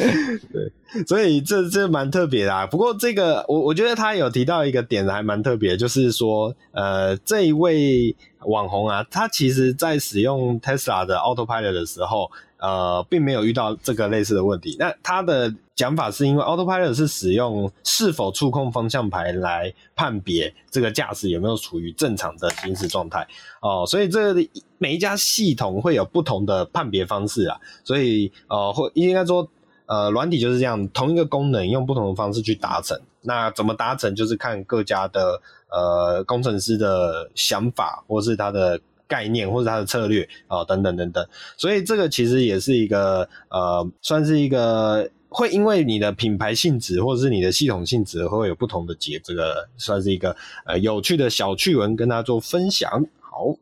[0.52, 2.68] 对，所以这这蛮特别的啊。
[2.68, 12.30] 不过这个我我觉得他有提到一个点还蛮特别，就是说，呃，这一位网红啊，他其实在使用 Tesla 的 Autopilot 的时候。
[12.62, 14.76] 呃，并没有遇到这个类似的问题。
[14.80, 23.28] 那他的讲法是因为 Autopilot 是使用是否触控方向盘来判别这个驾驶有没有处于正常的行驶状态
[23.64, 24.36] 哦，所以这
[24.78, 27.60] 每一家系统会有不同的判别方式啊。
[27.84, 29.48] 所以呃，或应该说
[29.88, 32.96] 呃，软体就是这样，同一个功能用不同的方式去达成。
[33.22, 38.80] 那怎么达成，就是看各家的呃工程师的想法，或是他的。
[39.12, 50.34] 概念或者它的策略啊、哦，等等等等，所以这个其实也是一个呃，算是一个会因为你的品牌性质或者是你的系统性质会有不同的结，这个算是一个
[50.66, 52.90] 呃有趣的小趣闻，跟大家做分享。
[53.20, 53.54] 好，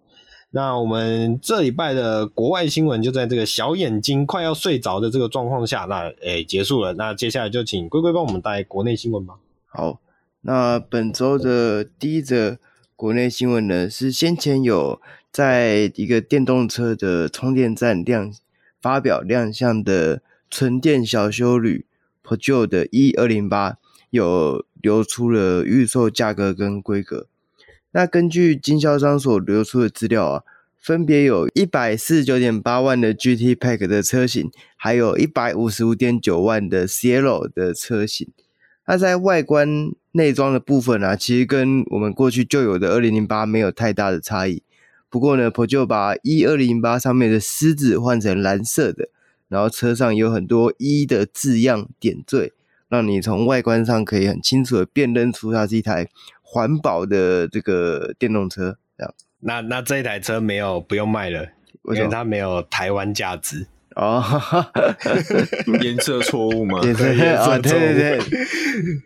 [0.52, 6.94] 那我们这礼拜的国外新闻就在这个小眼睛快要睡着的这个状况下，那诶、结束了。
[6.94, 9.34] 那接下来就请龟龟帮我们带国内新闻吧。
[9.66, 10.00] 好，
[10.42, 12.58] 那本周的第一则
[13.00, 15.02] 国内新闻呢，是先前有。
[15.32, 18.34] 在一个电动车的充电站亮
[18.82, 21.86] 发表亮相的纯电小修旅
[22.22, 23.78] Peugeot 的 E 二零八
[24.10, 27.28] 有流出了预售价格跟规格。
[27.92, 30.44] 那根据经销商所流出的资料啊，
[30.78, 38.28] 分别有一百四十九点八万的 GT Pack 的车型，还有一百五十五点九万的 Cielo 的车型。
[38.90, 44.64] 那在外观内装的部分啊，其实跟我们过去旧有的二零零八没有太大的差异。
[45.12, 49.10] 不过呢，Peugeot 把一二零零八上面的狮子换成蓝色的，
[49.48, 52.54] 然后车上有很多 E 的字样点缀，
[52.88, 56.08] 让你从外观上可以很清楚的辨认出它是一台
[56.42, 58.80] 环保的这个电动车。
[58.98, 61.44] 这样，那那这一台车没有不用卖了，
[61.94, 63.68] 因为它没有台湾价值
[64.00, 64.24] 哦。
[65.82, 66.82] 颜色错误吗？
[66.84, 68.20] 颜色啊，对对对。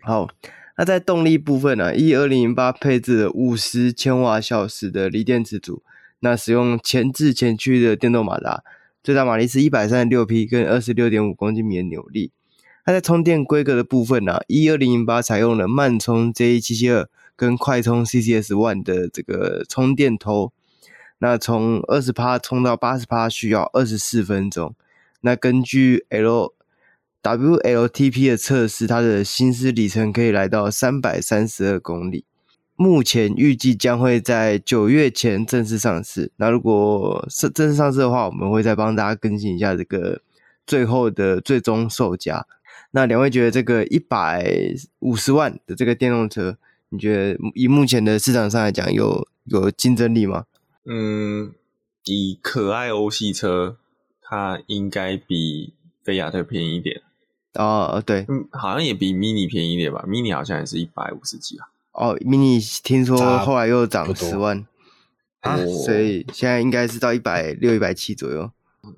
[0.02, 0.28] 好。
[0.76, 5.84] 那在动力部分呢、啊，E 二零零八配置了五十千瓦小时的锂电池组，
[6.18, 8.64] 那使用前置前驱的电动马达，
[9.00, 12.32] 最大马力是一百三十六匹，跟二十六点五公斤米的扭力。
[12.84, 20.52] 它在充电规格的部分呢、啊，E 二零零八采用了慢充 JE 七七二跟快充 CCS One 的这个充电头，
[21.18, 24.74] 那从二十趴充到八十趴需要二十四分钟。
[25.24, 26.52] 那根据 L
[27.22, 32.26] WLTP 的测试，它的行驶里程可以来到三百三十二公里。
[32.76, 36.30] 目前预计将会在九月前正式上市。
[36.36, 40.20] 那如果是正式上市的话，我们会再帮大家更新一下这个
[40.66, 42.46] 最后的最终售价。
[42.90, 46.58] 那两位觉得这个一百五十万的这个电动车，
[46.90, 50.44] 你觉得以目前的市场上来讲，有有竞争力吗？
[50.84, 51.52] 嗯，
[52.04, 53.78] 以可爱欧系车，
[54.34, 57.00] 它应该比菲亚特便宜一点。
[57.54, 61.68] 哦，对，嗯，好像也比 Mini 便宜一点吧，Mini 好像也是一百五十几啊。
[61.92, 64.66] 哦，Mini 听说后来又涨十万
[65.42, 68.50] 啊，所以现在应该是到一百六、一百七左右。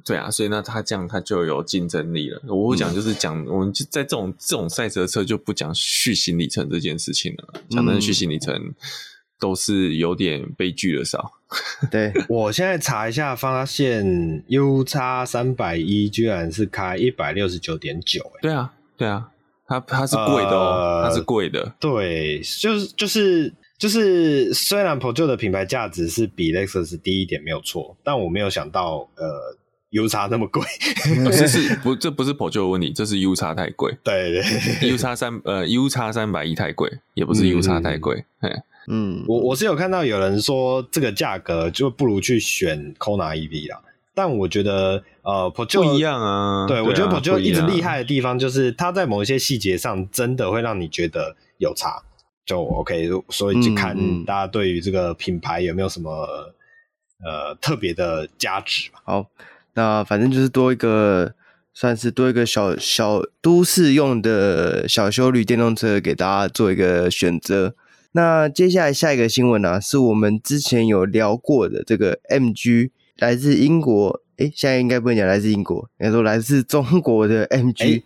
[0.04, 2.40] 对啊，所以那它这样它就有竞争力了。
[2.48, 8.72] 我会讲就是讲，嗯、我们就在这种这种赛车车就不讲续行里程这件事情了，讲的续行里程
[9.38, 11.32] 都是有点悲剧的少。
[11.92, 19.28] 对，我现在查一下，发现 U 叉三百一居然是开一百六十九点九，哎，对啊，对啊，
[19.68, 29.56] 它它是贵的哦，它是贵的，对，就是就是就是，虽然 Peugeot 的品牌价值是比 Lexus 低一点没有错，但我没有想到，呃
[29.90, 30.62] ，U 叉那么贵，
[31.24, 38.48] 不是是不这不是 Peugeot 的问题，这是 U 叉太贵，对对，U 叉三呃 U 叉三百一太贵，也不是 U 叉太贵，嘿。
[38.48, 38.62] 嗯，
[39.26, 43.80] 我我是有看到有人说这个价格就不如去选 Kona EV 啦，
[44.14, 46.66] 但我觉得呃不一样啊。
[46.68, 52.00] 对，我觉得 Peugeot 一直厉害的地方就是它在某一些细节上真的会让你觉得有差，
[52.44, 53.10] 就 OK。
[53.30, 56.10] 所以就看大家对于这个品牌有没有什么
[57.24, 58.90] 呃特别的价值。
[59.02, 59.26] 好，
[59.74, 61.34] 那反正就是多一个
[61.74, 67.74] 算是多一个小小都市用的小修旅电动车给大家做一个选择。
[68.16, 78.02] 那接下来下一个新闻呢、啊，是我们之前有聊过的这个 MG 来自英国，诶，现在应该不能讲来自英国，应该说来自中国的 MG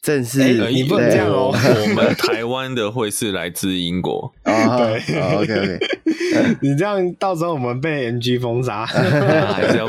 [0.00, 0.38] 正式。
[0.70, 4.32] 你不能这样哦， 我们台湾的会是来自英国。
[4.44, 5.78] 啊，对，OK OK，
[6.62, 9.86] 你这样到时候我们被 MG 封杀， 还是要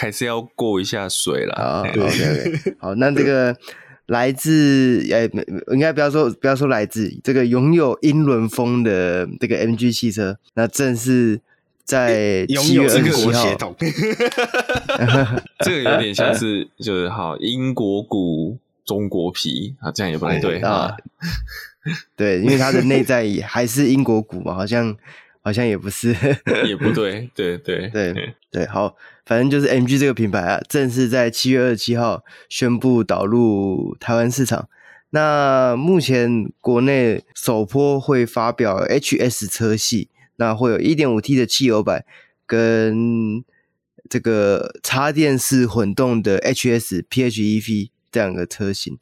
[0.00, 1.62] 还是要过一下水啦。
[1.62, 3.54] 啊，OK OK，好，那这个。
[4.12, 5.30] 来自诶、欸，
[5.72, 11.40] 应该不要说不要说来自这个拥有英伦风的这个 MG 汽车，那正是
[11.82, 13.56] 在七月二十七号，
[15.64, 20.94] 这个有点像是就是好英国股中国皮啊，这样也不太对啊。
[22.14, 24.94] 对，因为它的内在还是英国股嘛，好像
[25.40, 26.14] 好像也不是，
[26.66, 28.34] 也不对，对对对对。
[28.50, 28.94] 对，好，
[29.24, 34.68] 反正就是 MG 这个品牌啊，正式在七月二十七号宣布导入台湾市场。
[35.10, 42.04] 那目前国内首波会发表 HS 车系，那会有一点五 T 的汽油版
[42.46, 43.44] 跟
[44.08, 48.98] 这个插电式混动的 HS PHEV 这两个车型。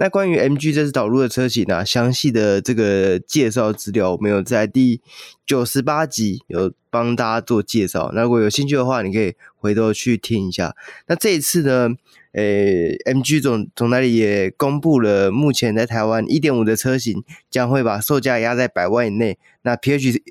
[0.00, 4.98] 那关于 MG 这次导入的车型呢，详细的这个介绍资料，我们有在第
[5.44, 8.10] 九十八集有帮大家做介绍。
[8.14, 10.74] 那如果有兴趣的话，你可以回头去听一下。
[11.06, 11.90] 那这一次呢，
[12.32, 19.36] 诶，MG 总总代理也公布了，目前在台湾一点五的车型将会把售价压在百万以内。
[19.60, 20.22] 那 PH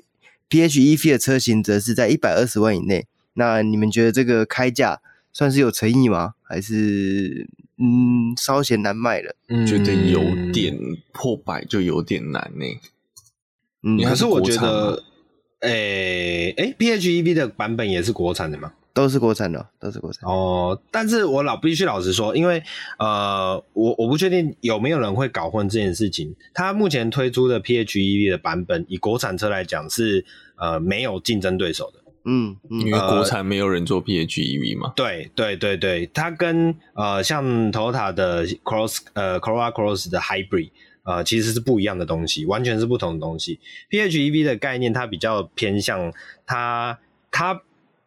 [0.50, 3.06] PHEV 的车型则是在一百二十万以内。
[3.34, 5.00] 那你们觉得这个开价
[5.32, 6.34] 算是有诚意吗？
[6.42, 7.46] 还是？
[7.82, 9.34] 嗯，稍显难卖了，
[9.66, 10.20] 觉得有
[10.52, 10.78] 点
[11.12, 12.66] 破百，就有点难呢。
[13.82, 15.02] 嗯，可是我觉得，
[15.60, 18.74] 诶诶、欸欸、PHEV 的版本也是国产的吗？
[18.92, 20.28] 都是国产的，都是国产。
[20.28, 22.62] 哦，但是我老必须老实说，因为
[22.98, 26.34] 呃，我我不确定有没有人会搞混这件事情。
[26.52, 30.26] 它目前推出的 PHEV 的版本，以国产车来讲是
[30.56, 31.99] 呃没有竞争对手的。
[32.24, 34.92] 嗯，嗯，因为国产没有人做 PHEV 嘛。
[34.94, 40.70] 对对对对，它跟呃像 Toyota 的 Cross 呃 Corolla Cross 的 Hybrid
[41.04, 43.58] 呃其实是不一样的东西，完全是不同的东西。
[43.90, 46.12] PHEV 的概念它比较偏向
[46.46, 46.98] 它
[47.30, 47.62] 它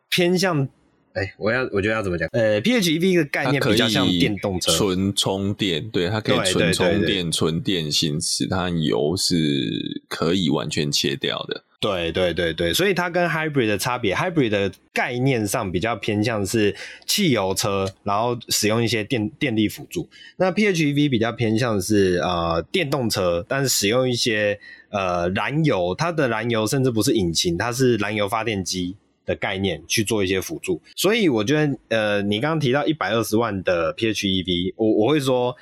[0.09, 0.67] 偏向
[1.13, 2.27] 哎，我要我觉得要怎么讲？
[2.31, 11.63] 呃，PHEV 的概念比较像电动车，纯充电，对，它可以纯充电、纯电行驶，它油是可以完全切掉的。
[11.79, 16.73] 对对对对，所以它跟 hybrid 的差别，hybrid 的概念上比较偏向是
[17.05, 20.09] 汽油车，然后使用一些电电力辅助。
[20.37, 24.57] 那 PHEV 比较偏向是呃电动车，但是使用一些
[24.91, 28.95] 呃燃油，它的燃油甚至不是引擎，它是燃油发电机
[29.25, 30.81] 的概念去做一些辅助。
[30.95, 35.55] 所以我觉得呃，你刚刚提到一百二十万的 PHEV，我我会说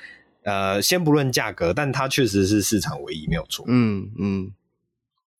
[0.44, 3.64] 呃，先不论价格，但它确实是市场唯一，没有错。
[3.68, 4.52] 嗯嗯，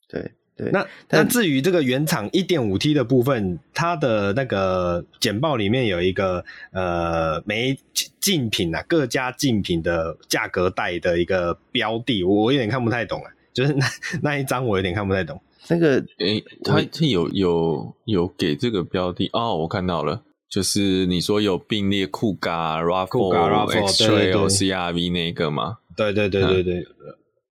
[0.08, 0.32] 对。
[0.54, 7.74] 对，那那至于这个原厂一点五 T 的部分，它的那个简报里面有一个呃，没
[8.20, 13.86] 竞品啊，各家竞品的价格带的一个标的，我有点看不太懂啊，就是那
[14.20, 15.40] 那一张我有点看不太懂。
[15.68, 25.78] 那个诶，他他有有有给这个标的哦，我看到了，就是你说有并列酷咖、RAV4、X-Trail、CR-V 那个吗？
[25.96, 26.74] 对对对对对。
[26.80, 26.86] 嗯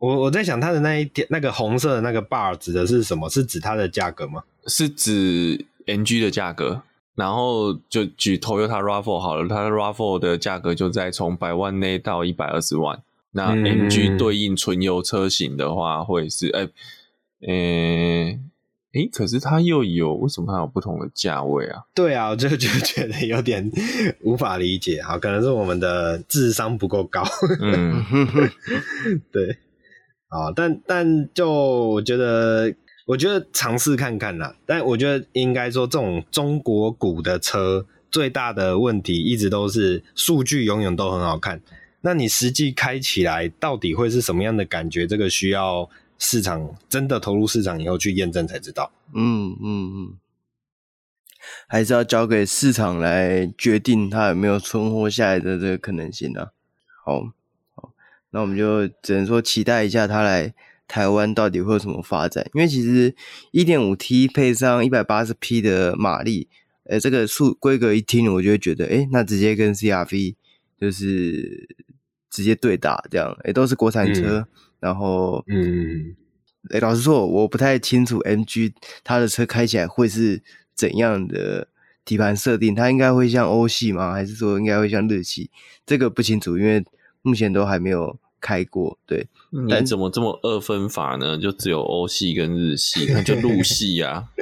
[0.02, 3.30] 我我在想，它的那一点那个红色的那个 bar 指的是什么？
[3.30, 4.42] 是指它的价格吗？
[4.66, 6.82] 是指 NG 的价格。
[7.14, 13.00] 然后就举 Toyota RAV4 好了，它的 RAV4 的价格就在从百万内到一百二十万。
[13.34, 16.68] 那 MG 对应纯油车型的话，会是哎，
[17.48, 18.40] 诶
[18.94, 21.82] 诶，可是它又有为什么它有不同的价位啊？
[21.96, 23.72] 对啊，我就就觉得有点
[24.22, 25.02] 无法理解。
[25.02, 27.24] 好，可能是我们的智商不够高。
[27.62, 28.04] 嗯，
[29.32, 29.58] 对。
[30.28, 32.74] 啊，但但就我觉得，
[33.06, 34.56] 我觉得尝试看看啦。
[34.66, 41.62] 但我觉得应该说，这种中国古的车最大的问题一直都是数据永远都很好看。
[42.02, 45.08] 那你实际开起来到底会是什么样的感觉？
[45.08, 45.90] 这个需要
[46.24, 48.92] 市场真的投入市场以后去验证才知道。
[49.12, 50.18] 嗯嗯嗯，
[51.68, 56.50] 还是要交给市场来决定它有没有存活下来的这个可能性呢？
[57.04, 57.24] 好。
[57.74, 57.92] 好
[58.30, 60.54] 那我们就只能说期待一下它来
[60.88, 63.16] 台湾到底会有什么发展，因为其实
[63.50, 66.48] 一点五 T 配上一百八十匹的马力，
[66.84, 70.36] 呃，这个数规格一听，我就会觉得，诶，那直接跟 CRV
[70.80, 71.76] 就是
[72.30, 74.48] 直接对打这样，诶，都是国产车，嗯、
[74.82, 76.14] 然后，嗯，
[76.72, 78.74] 哎，老实说，我不太清楚 MG
[79.06, 80.44] 它的车开起来会是
[80.76, 81.70] 怎样的
[82.04, 84.12] 底盘设定，它应该会像欧系吗？
[84.12, 85.50] 还是说应该会像日系？
[85.86, 86.84] 这个不清楚，因为。
[87.24, 89.28] 目前都还没有开过，对。
[89.70, 91.38] 但怎么这么二分法呢？
[91.38, 94.26] 就只有欧系跟日系，那就陆系呀。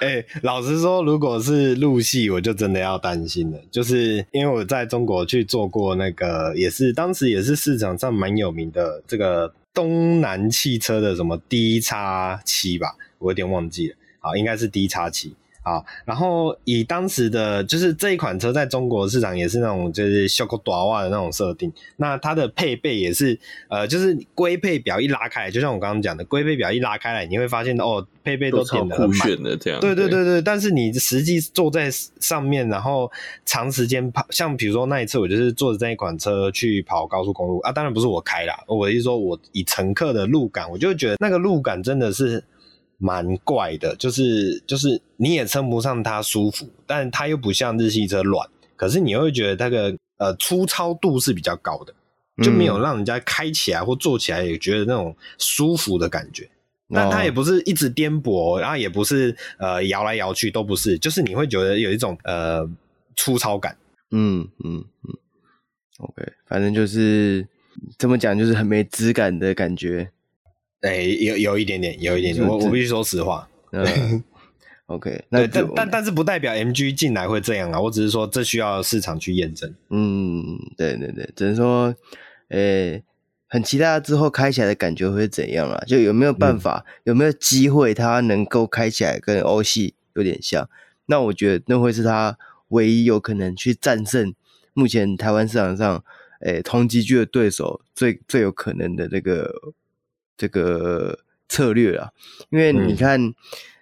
[0.00, 3.58] 哎，老实说，如果是陆系，我就真的要担心了。
[3.70, 13.96] 就是因为我在中国去做过那个，也是当时也是市场上蛮有名的这个东南汽车的什么 D 叉七吧，我有点忘记了。
[14.18, 15.36] 好，应该是 D 叉七。
[15.64, 23.38] 好，然后以当时的就是这一款车在中国市场也是那种就是小狗短袜的那种设定，那它的配备也是
[23.68, 29.80] 呃，就是规配表一拉开来，就像我刚刚讲的，规配表一拉开来，你会发现哦，配备都点的很酷炫的这样。
[29.80, 31.90] 对对对对，但是你实际坐在
[32.20, 33.10] 上面，然后
[33.46, 42.44] 长时间跑，像比如说那一次我就是坐着这一款车去跑高速公路啊，当然不是我开啦，我意思说我以乘客的路感，我就觉得那个路感真的是。
[43.04, 51.92] 蛮怪的，就是就是你也称不上它舒服，但它又不像日系车软，可是你又会觉得那个呃粗糙度是比较高的，
[52.42, 56.44] 就没有让人家开起来或坐起来也觉得那种舒服的感觉。
[56.88, 62.66] 嗯、但它也不是一直颠簸，然后也不是呃摇来摇去，都不是，就是你会觉得有一种呃
[63.16, 63.76] 粗糙感。
[64.12, 65.12] 嗯嗯嗯
[65.98, 67.46] ，OK，反正就是
[67.98, 70.10] 这么讲，就是很没质感的感觉。
[70.84, 73.48] 哎、欸，有有一点点，有一点点，我我必须说实话。
[73.72, 74.22] 嗯
[74.86, 79.74] ，OK，那但但但是不代表 MG 进来会这样啊，我只是说这需要市场去验证。
[79.88, 81.94] 嗯，对对对，只能说，
[82.48, 83.02] 呃、欸，
[83.48, 85.82] 很期待它之后开起来的感觉会怎样啊？
[85.86, 90.68] 就有没有办法，嗯、有没有机会它能够开起来跟欧系有点像？
[91.06, 92.36] 那我觉得那会是它
[92.68, 94.34] 唯一有可能去战胜
[94.74, 96.04] 目前台湾市场上，
[96.42, 99.72] 诶、欸，同级距的对手最最有可能的那个。
[100.36, 102.10] 这个策略啊，
[102.50, 103.32] 因为你看，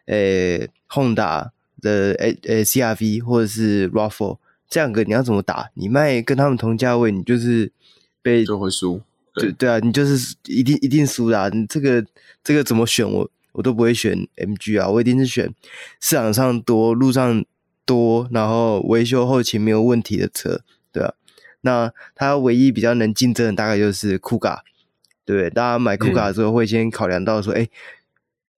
[0.06, 1.50] 诶、嗯，Honda
[1.80, 4.38] 的诶诶 CRV 或者是 RAV4
[4.68, 5.70] 这两个，你要怎么打？
[5.74, 7.70] 你卖跟他们同价位，你就是
[8.22, 9.02] 被就会输。
[9.34, 11.48] 对对啊，你就是一定一定输的啊。
[11.48, 12.04] 你这个
[12.44, 13.10] 这个怎么选？
[13.10, 15.54] 我我都不会选 MG 啊，我一定是选
[16.00, 17.44] 市场上多、路上
[17.86, 20.60] 多，然后维修后勤没有问题的车，
[20.92, 21.14] 对啊。
[21.62, 24.58] 那它唯一比较能竞争的，大概就是 Kuga。
[25.24, 27.68] 对，大家买酷卡的时候会先考量到说，哎、嗯，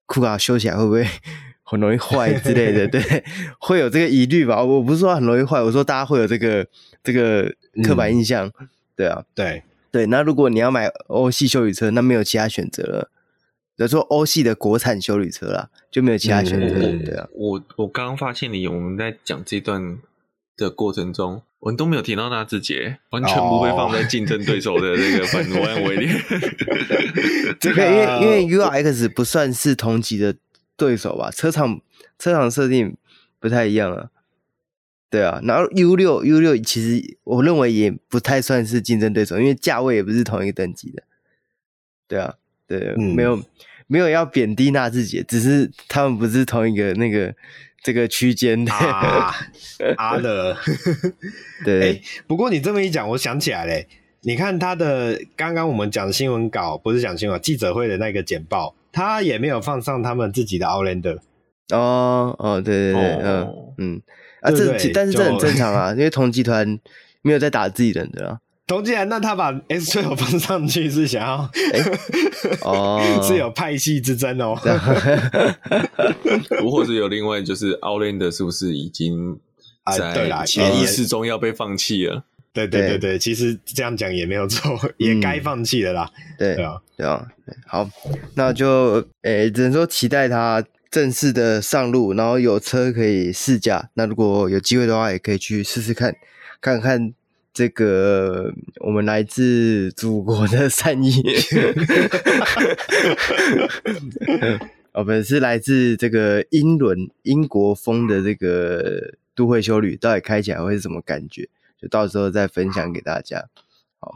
[0.06, 1.06] 库卡修起来会不会
[1.62, 2.86] 很容易坏之类的？
[2.88, 3.00] 对
[3.58, 4.62] 会有这个疑虑吧？
[4.62, 6.66] 我不是说很容易坏，我说大家会有这个
[7.02, 7.52] 这个
[7.82, 8.50] 刻板印象。
[8.60, 10.06] 嗯、对啊，对对。
[10.06, 13.10] 那如果你要买欧系修理车，那没有其他选择了。
[13.76, 16.66] 比如说欧系的国产修理车啦，就没有其他选择。
[16.78, 19.98] 嗯、对啊，我我刚刚发现你，我们在讲这段
[20.56, 21.42] 的过程中。
[21.60, 26.14] 我们都没有提到纳智捷，完全不会放在竞争对手的那个反罗安位列。
[27.58, 27.86] 这个
[28.20, 30.36] 因为因为 URX 不算是同级的
[30.76, 31.30] 对手吧？
[31.30, 31.80] 车厂
[32.18, 32.94] 车厂设定
[33.40, 34.10] 不太一样啊。
[35.08, 41.02] 对啊，然后 U 六 U 六其实我认为也不太算是竞争对手，因为价位也不是同一个等级的。
[42.06, 42.34] 对啊，
[42.66, 43.42] 对，嗯、没有
[43.86, 47.34] 没有要贬低纳智捷，只是他们不是同一个那个。
[47.84, 49.32] 这个区间的啊
[49.96, 50.56] 啊的，
[51.64, 52.02] 对、欸。
[52.26, 53.86] 不过你这么一讲，我想起来嘞。
[54.22, 61.18] 你看他的刚刚我们讲新闻稿，不是讲新闻记者会的那个简报，他也没有放上他们自己的 Outlander。
[61.74, 64.02] 哦哦，对对对，嗯、哦、嗯
[64.40, 66.78] 啊，这但是这很正常啊，因为同集团
[67.20, 68.38] 没有在打自己人的啊。
[68.66, 71.50] 同级人，那他把 S 12放上去是想要，
[72.64, 74.58] 哦，是有派系之争哦。
[76.60, 79.38] 不，或者有另外就是 Outlander 是不是已经
[79.94, 82.24] 在潜意识中要被放弃了？
[82.54, 86.10] 对对对对，其实这样讲也没有错，也该放弃了啦。
[86.38, 87.26] 对啊，对啊，
[87.66, 87.90] 好，
[88.34, 93.90] 那就诶，只能说期待他正式的上路，然后有车可以试驾。
[93.92, 96.14] 那如果有机会的话，也可以去试试看，
[96.62, 97.12] 看看。
[97.54, 101.22] 这个我们来自祖国的善意，
[104.92, 111.48] 我们是来自这个英伦英国风的这个都会修旅，到底开起来会是什么感觉？
[111.80, 113.44] 就到时候再分享给大家。
[114.00, 114.12] 好，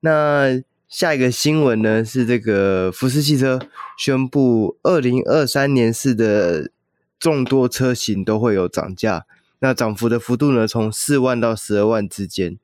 [0.00, 3.60] 那下一个新闻呢是这个福斯汽车
[3.96, 6.72] 宣布，二零二三年式的
[7.20, 9.24] 众多车型都会有涨价。
[9.58, 12.58] 那涨幅的幅度呢，从四万到十二万之间。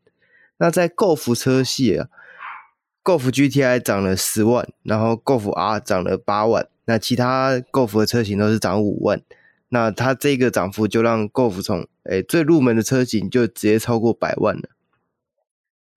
[0.59, 2.09] 那在 Golf 车系啊
[3.03, 6.69] ，Golf GTI 涨了十万，然后 Golf R 涨了八万。
[6.85, 9.23] 那其他 Golf 的车型都是涨五万。
[9.71, 14.69] 那它这个涨幅就让 Golf 从诶最入门的车型就直接超过百万了。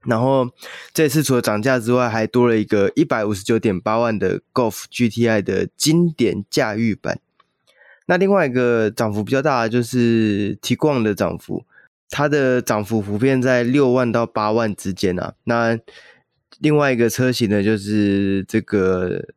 [0.06, 0.50] 然后
[0.94, 7.20] 这次除了涨价之外，还多了一个一百五十九点八万的 Golf GTI 的经典驾驭版。
[8.08, 11.66] 那另外一个涨幅比较大的就是 Tiguan 的涨幅，
[12.10, 15.34] 它的涨幅普遍在六万到八万之间啊。
[15.46, 15.78] 那
[16.60, 19.30] 另外一个车型呢，就是这个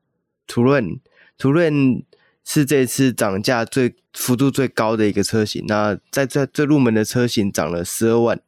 [0.46, 1.00] 途润，
[1.36, 2.02] 途润
[2.44, 5.64] 是这次涨价最幅度最高的一个车型。
[5.66, 8.40] 那在这最入门的车型涨了十二万。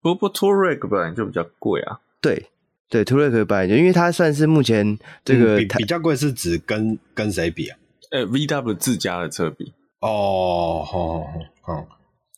[0.00, 2.00] 不过途锐本来就比较贵啊。
[2.20, 2.46] 对
[2.88, 7.78] 对，途锐本来就因为它算是目前这个、嗯、比比较贵，是指跟跟谁比啊？
[8.10, 11.24] 呃，VW 自家的车比哦，好好
[11.60, 11.86] 好，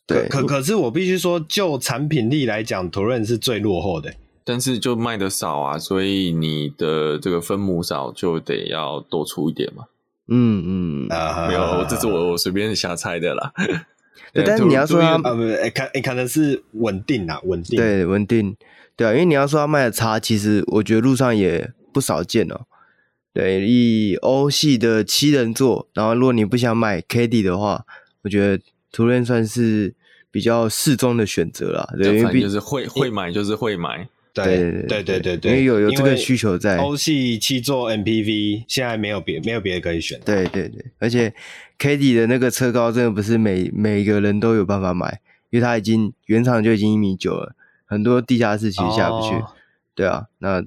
[0.05, 0.27] 对。
[0.27, 4.13] 可可是我必须说，就产品力来讲，途润是最落后的。
[4.43, 9.85] 但是就卖的少啊，所以你的这个分母少，就得要多出一点嘛。
[10.27, 13.53] 嗯嗯啊，没有，这是我我随便瞎猜的啦。
[14.33, 17.77] 对， 但是你要说它呃，不不，看可能是稳定啊，稳定。
[17.77, 18.55] 对，稳定。
[18.95, 22.61] 对啊，因为你要说它卖的差，其实我觉得路上也不少见哦。
[23.33, 27.85] 对，以欧系的七人座，然后如果你不想买 KD 的话，
[28.23, 29.93] 我觉得途润算是
[30.29, 31.87] 比较适中的选择啦。
[31.97, 34.07] 对，因为就是会会买就是会买。
[34.33, 36.77] 对对对对对，因为有有这个需求在。
[36.77, 40.17] 欧系七座 MPV 现在没有别没有别的可以选。
[40.23, 41.33] 对对对，而且
[41.77, 45.19] KD 的那个车高真的不是每每个人都有办法买，
[45.49, 47.53] 因为它已经原厂就已经一米九了，
[47.85, 49.35] 很多地下室其实下不去。
[49.35, 49.51] 哦、
[49.95, 50.63] 对啊，那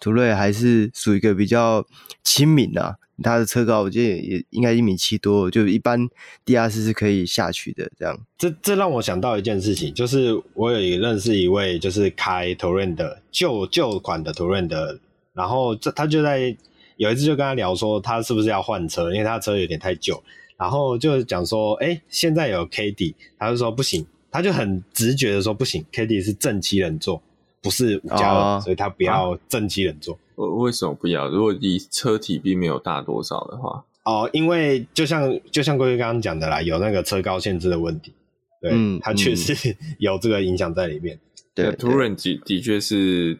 [0.00, 1.86] 途锐还是属于一个比较
[2.22, 2.98] 亲民的。
[3.22, 6.06] 它的车高，我觉得也应该一米七多，就一般
[6.44, 7.90] 地下室是可以下去的。
[7.98, 15.00] 这样，这这让我想到一件事情，就是我有一认识一位，就是开途锐的旧旧款的途锐的，
[15.32, 16.54] 然后这他就在
[16.98, 20.22] 有一次就跟他聊说，他是不是要换车，因为他车有点太旧，
[20.58, 27.22] 然后就讲说，哎，现在有 KD，他就说不行，他就很直觉的说不行，KD 是正七人座，
[27.66, 30.14] 不是五加二，所以他不要正七人座。
[30.14, 31.28] 啊为什么不要？
[31.28, 38.12] 如果你车体并没有大多少的话，哦，因为就像就像龟龟刚刚讲的啦，有那个车高限制的问题，
[38.60, 41.18] 对，嗯、它确实 有这个影响在里面。
[41.54, 43.38] 对，突然的的确是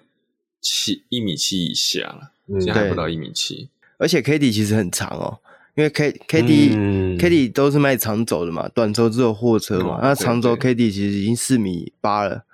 [0.63, 3.69] 七一米七以下了，现在还不到一米七，
[3.99, 5.39] 而且 K D 其实很长哦，
[5.75, 12.45] 因为 K K D、嗯、K D 都是卖长轴的嘛，短轴只有货车嘛，嗯、那长轴 K D 其实已经四米八了，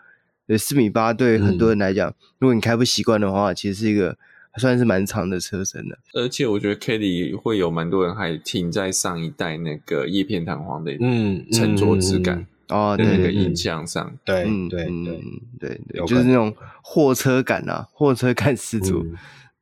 [0.46, 4.16] 对，四米八对很多人来讲，嗯、如果你开不习惯的话，其实是一个。
[4.54, 15.22] 还算是蛮长的车身的，而且我觉得 Kelly 会有蛮多人还停在上一代那个叶片弹簧的嗯乘坐质感哦，那个印象上，对对对
[15.58, 19.06] 对对，就是那种货车感啊，货车感十足，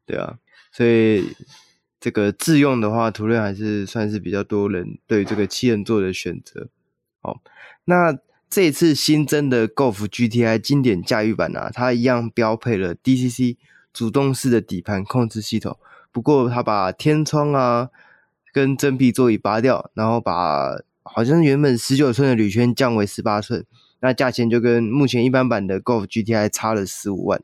[0.05, 0.37] 对啊，
[0.73, 1.37] 所以
[2.01, 6.67] 这个自用的话，途锐还是算是比较多人对这个七人座的选择。
[7.21, 7.41] 好，
[7.85, 8.19] 那
[8.51, 13.57] 这次新增的 Golf GTI 经典驾驭版啊，它一样标配了 DCC。
[13.93, 15.77] 主动式的底盘控制系统，
[16.13, 17.91] 不过它把天窗啊
[18.53, 23.65] 跟真皮座椅拔掉，然后把好像原本十九寸的铝圈降为十八寸，
[23.99, 27.43] 那价钱就跟目前一般版的 Golf GTI 差了十五万。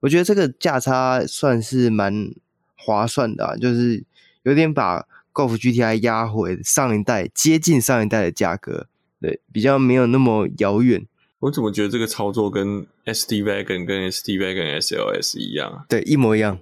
[0.00, 2.30] 我觉得这个价差算是蛮
[2.74, 4.04] 划算的啊，就是
[4.44, 8.86] 有点把 Golf GTI 压回上一代，接近上一代的价格，
[9.24, 11.02] 对，比较没有那么遥远。
[11.38, 15.86] 我怎么觉得这个操作跟 ST Wagon 跟 ST Wagon SLS 一样啊？
[15.88, 16.58] 对，一模一样。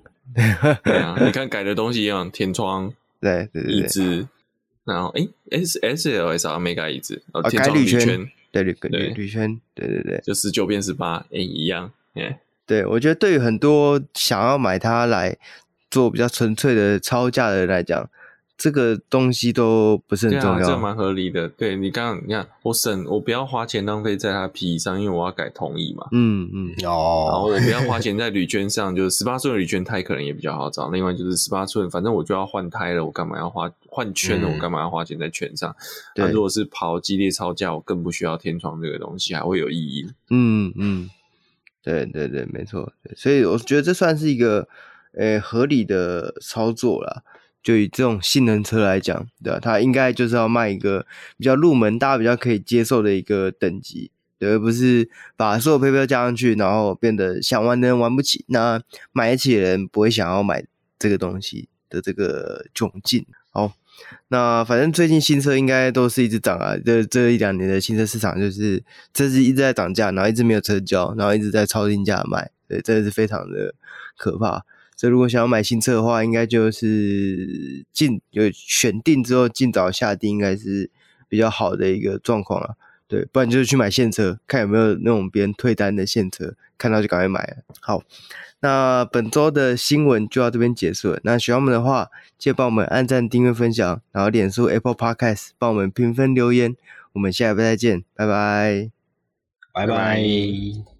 [0.84, 4.28] 对啊， 你看改的东西一样，天窗，对对对，椅子，
[4.84, 15.36] 然后诶 S SLS 好像没改椅子，哦，天窗铝圈，对铝铝铝圈，对对对，就十九变十八，诶一样，哎，对我觉得对于很多想要买它来
[15.90, 18.08] 做比较纯粹的超价的人来讲。
[18.58, 21.48] 这个东西都不是很重要，这蛮合理的。
[21.48, 26.06] 对你刚刚，你看我省，我不要花钱浪费在它皮上，因为我要改同意嘛。
[26.12, 30.88] 嗯嗯哦，然后我不要花钱在铝圈上，就是十八寸的铝圈胎可能也比较好找。
[30.90, 34.48] 另外就是十八寸，反正我就要换胎了，我干嘛要花换圈呢？
[34.48, 35.74] 我干嘛要花钱在圈上？
[36.14, 40.06] 那如果是跑激烈超价，我更不需要天窗这个东西，还会有意义。
[40.30, 41.10] 嗯嗯，
[41.82, 42.92] 对对对，没错。
[43.16, 44.68] 所以我觉得这算是一个
[45.14, 47.22] 呃合理的操作啦。
[47.62, 49.60] 就以这种性能车来讲，对吧？
[49.60, 51.06] 它应该就是要卖一个
[51.36, 58.82] 比较入门、大家比较可以接受的一个等级，对，而不是把所有配备加上去，然后变得想玩的人玩不起，那
[59.12, 60.64] 买得起的人不会想要买
[60.98, 63.24] 这个东西的这个窘境。
[63.50, 63.72] 好，
[64.28, 68.82] 那反正最近新车应该都是一直涨啊，这这一两年的新车市场就是
[69.12, 73.74] 这是一直在涨价，然后一直没有成交，然后一直在超定价卖，对，这是非常的
[74.16, 74.64] 可怕。
[75.02, 80.88] 所以如果想要买新车的话，应该就是尽就选定之后尽早下定，应该是
[81.28, 82.76] 比较好的一个状况了。
[83.08, 87.56] 对，不然就是去买现车，看有没有那种别人退单的现车，看到就赶快买。
[87.80, 88.04] 好，
[88.60, 91.20] 那本周的新闻就到这边结束了。
[91.24, 96.76] 那喜欢我们的话，记得帮我们按赞、订阅、分享，然后脸书 Apple Podcast 帮我们评分留言。
[97.14, 98.88] 我们下一回再见，拜拜，
[99.72, 100.91] 拜拜。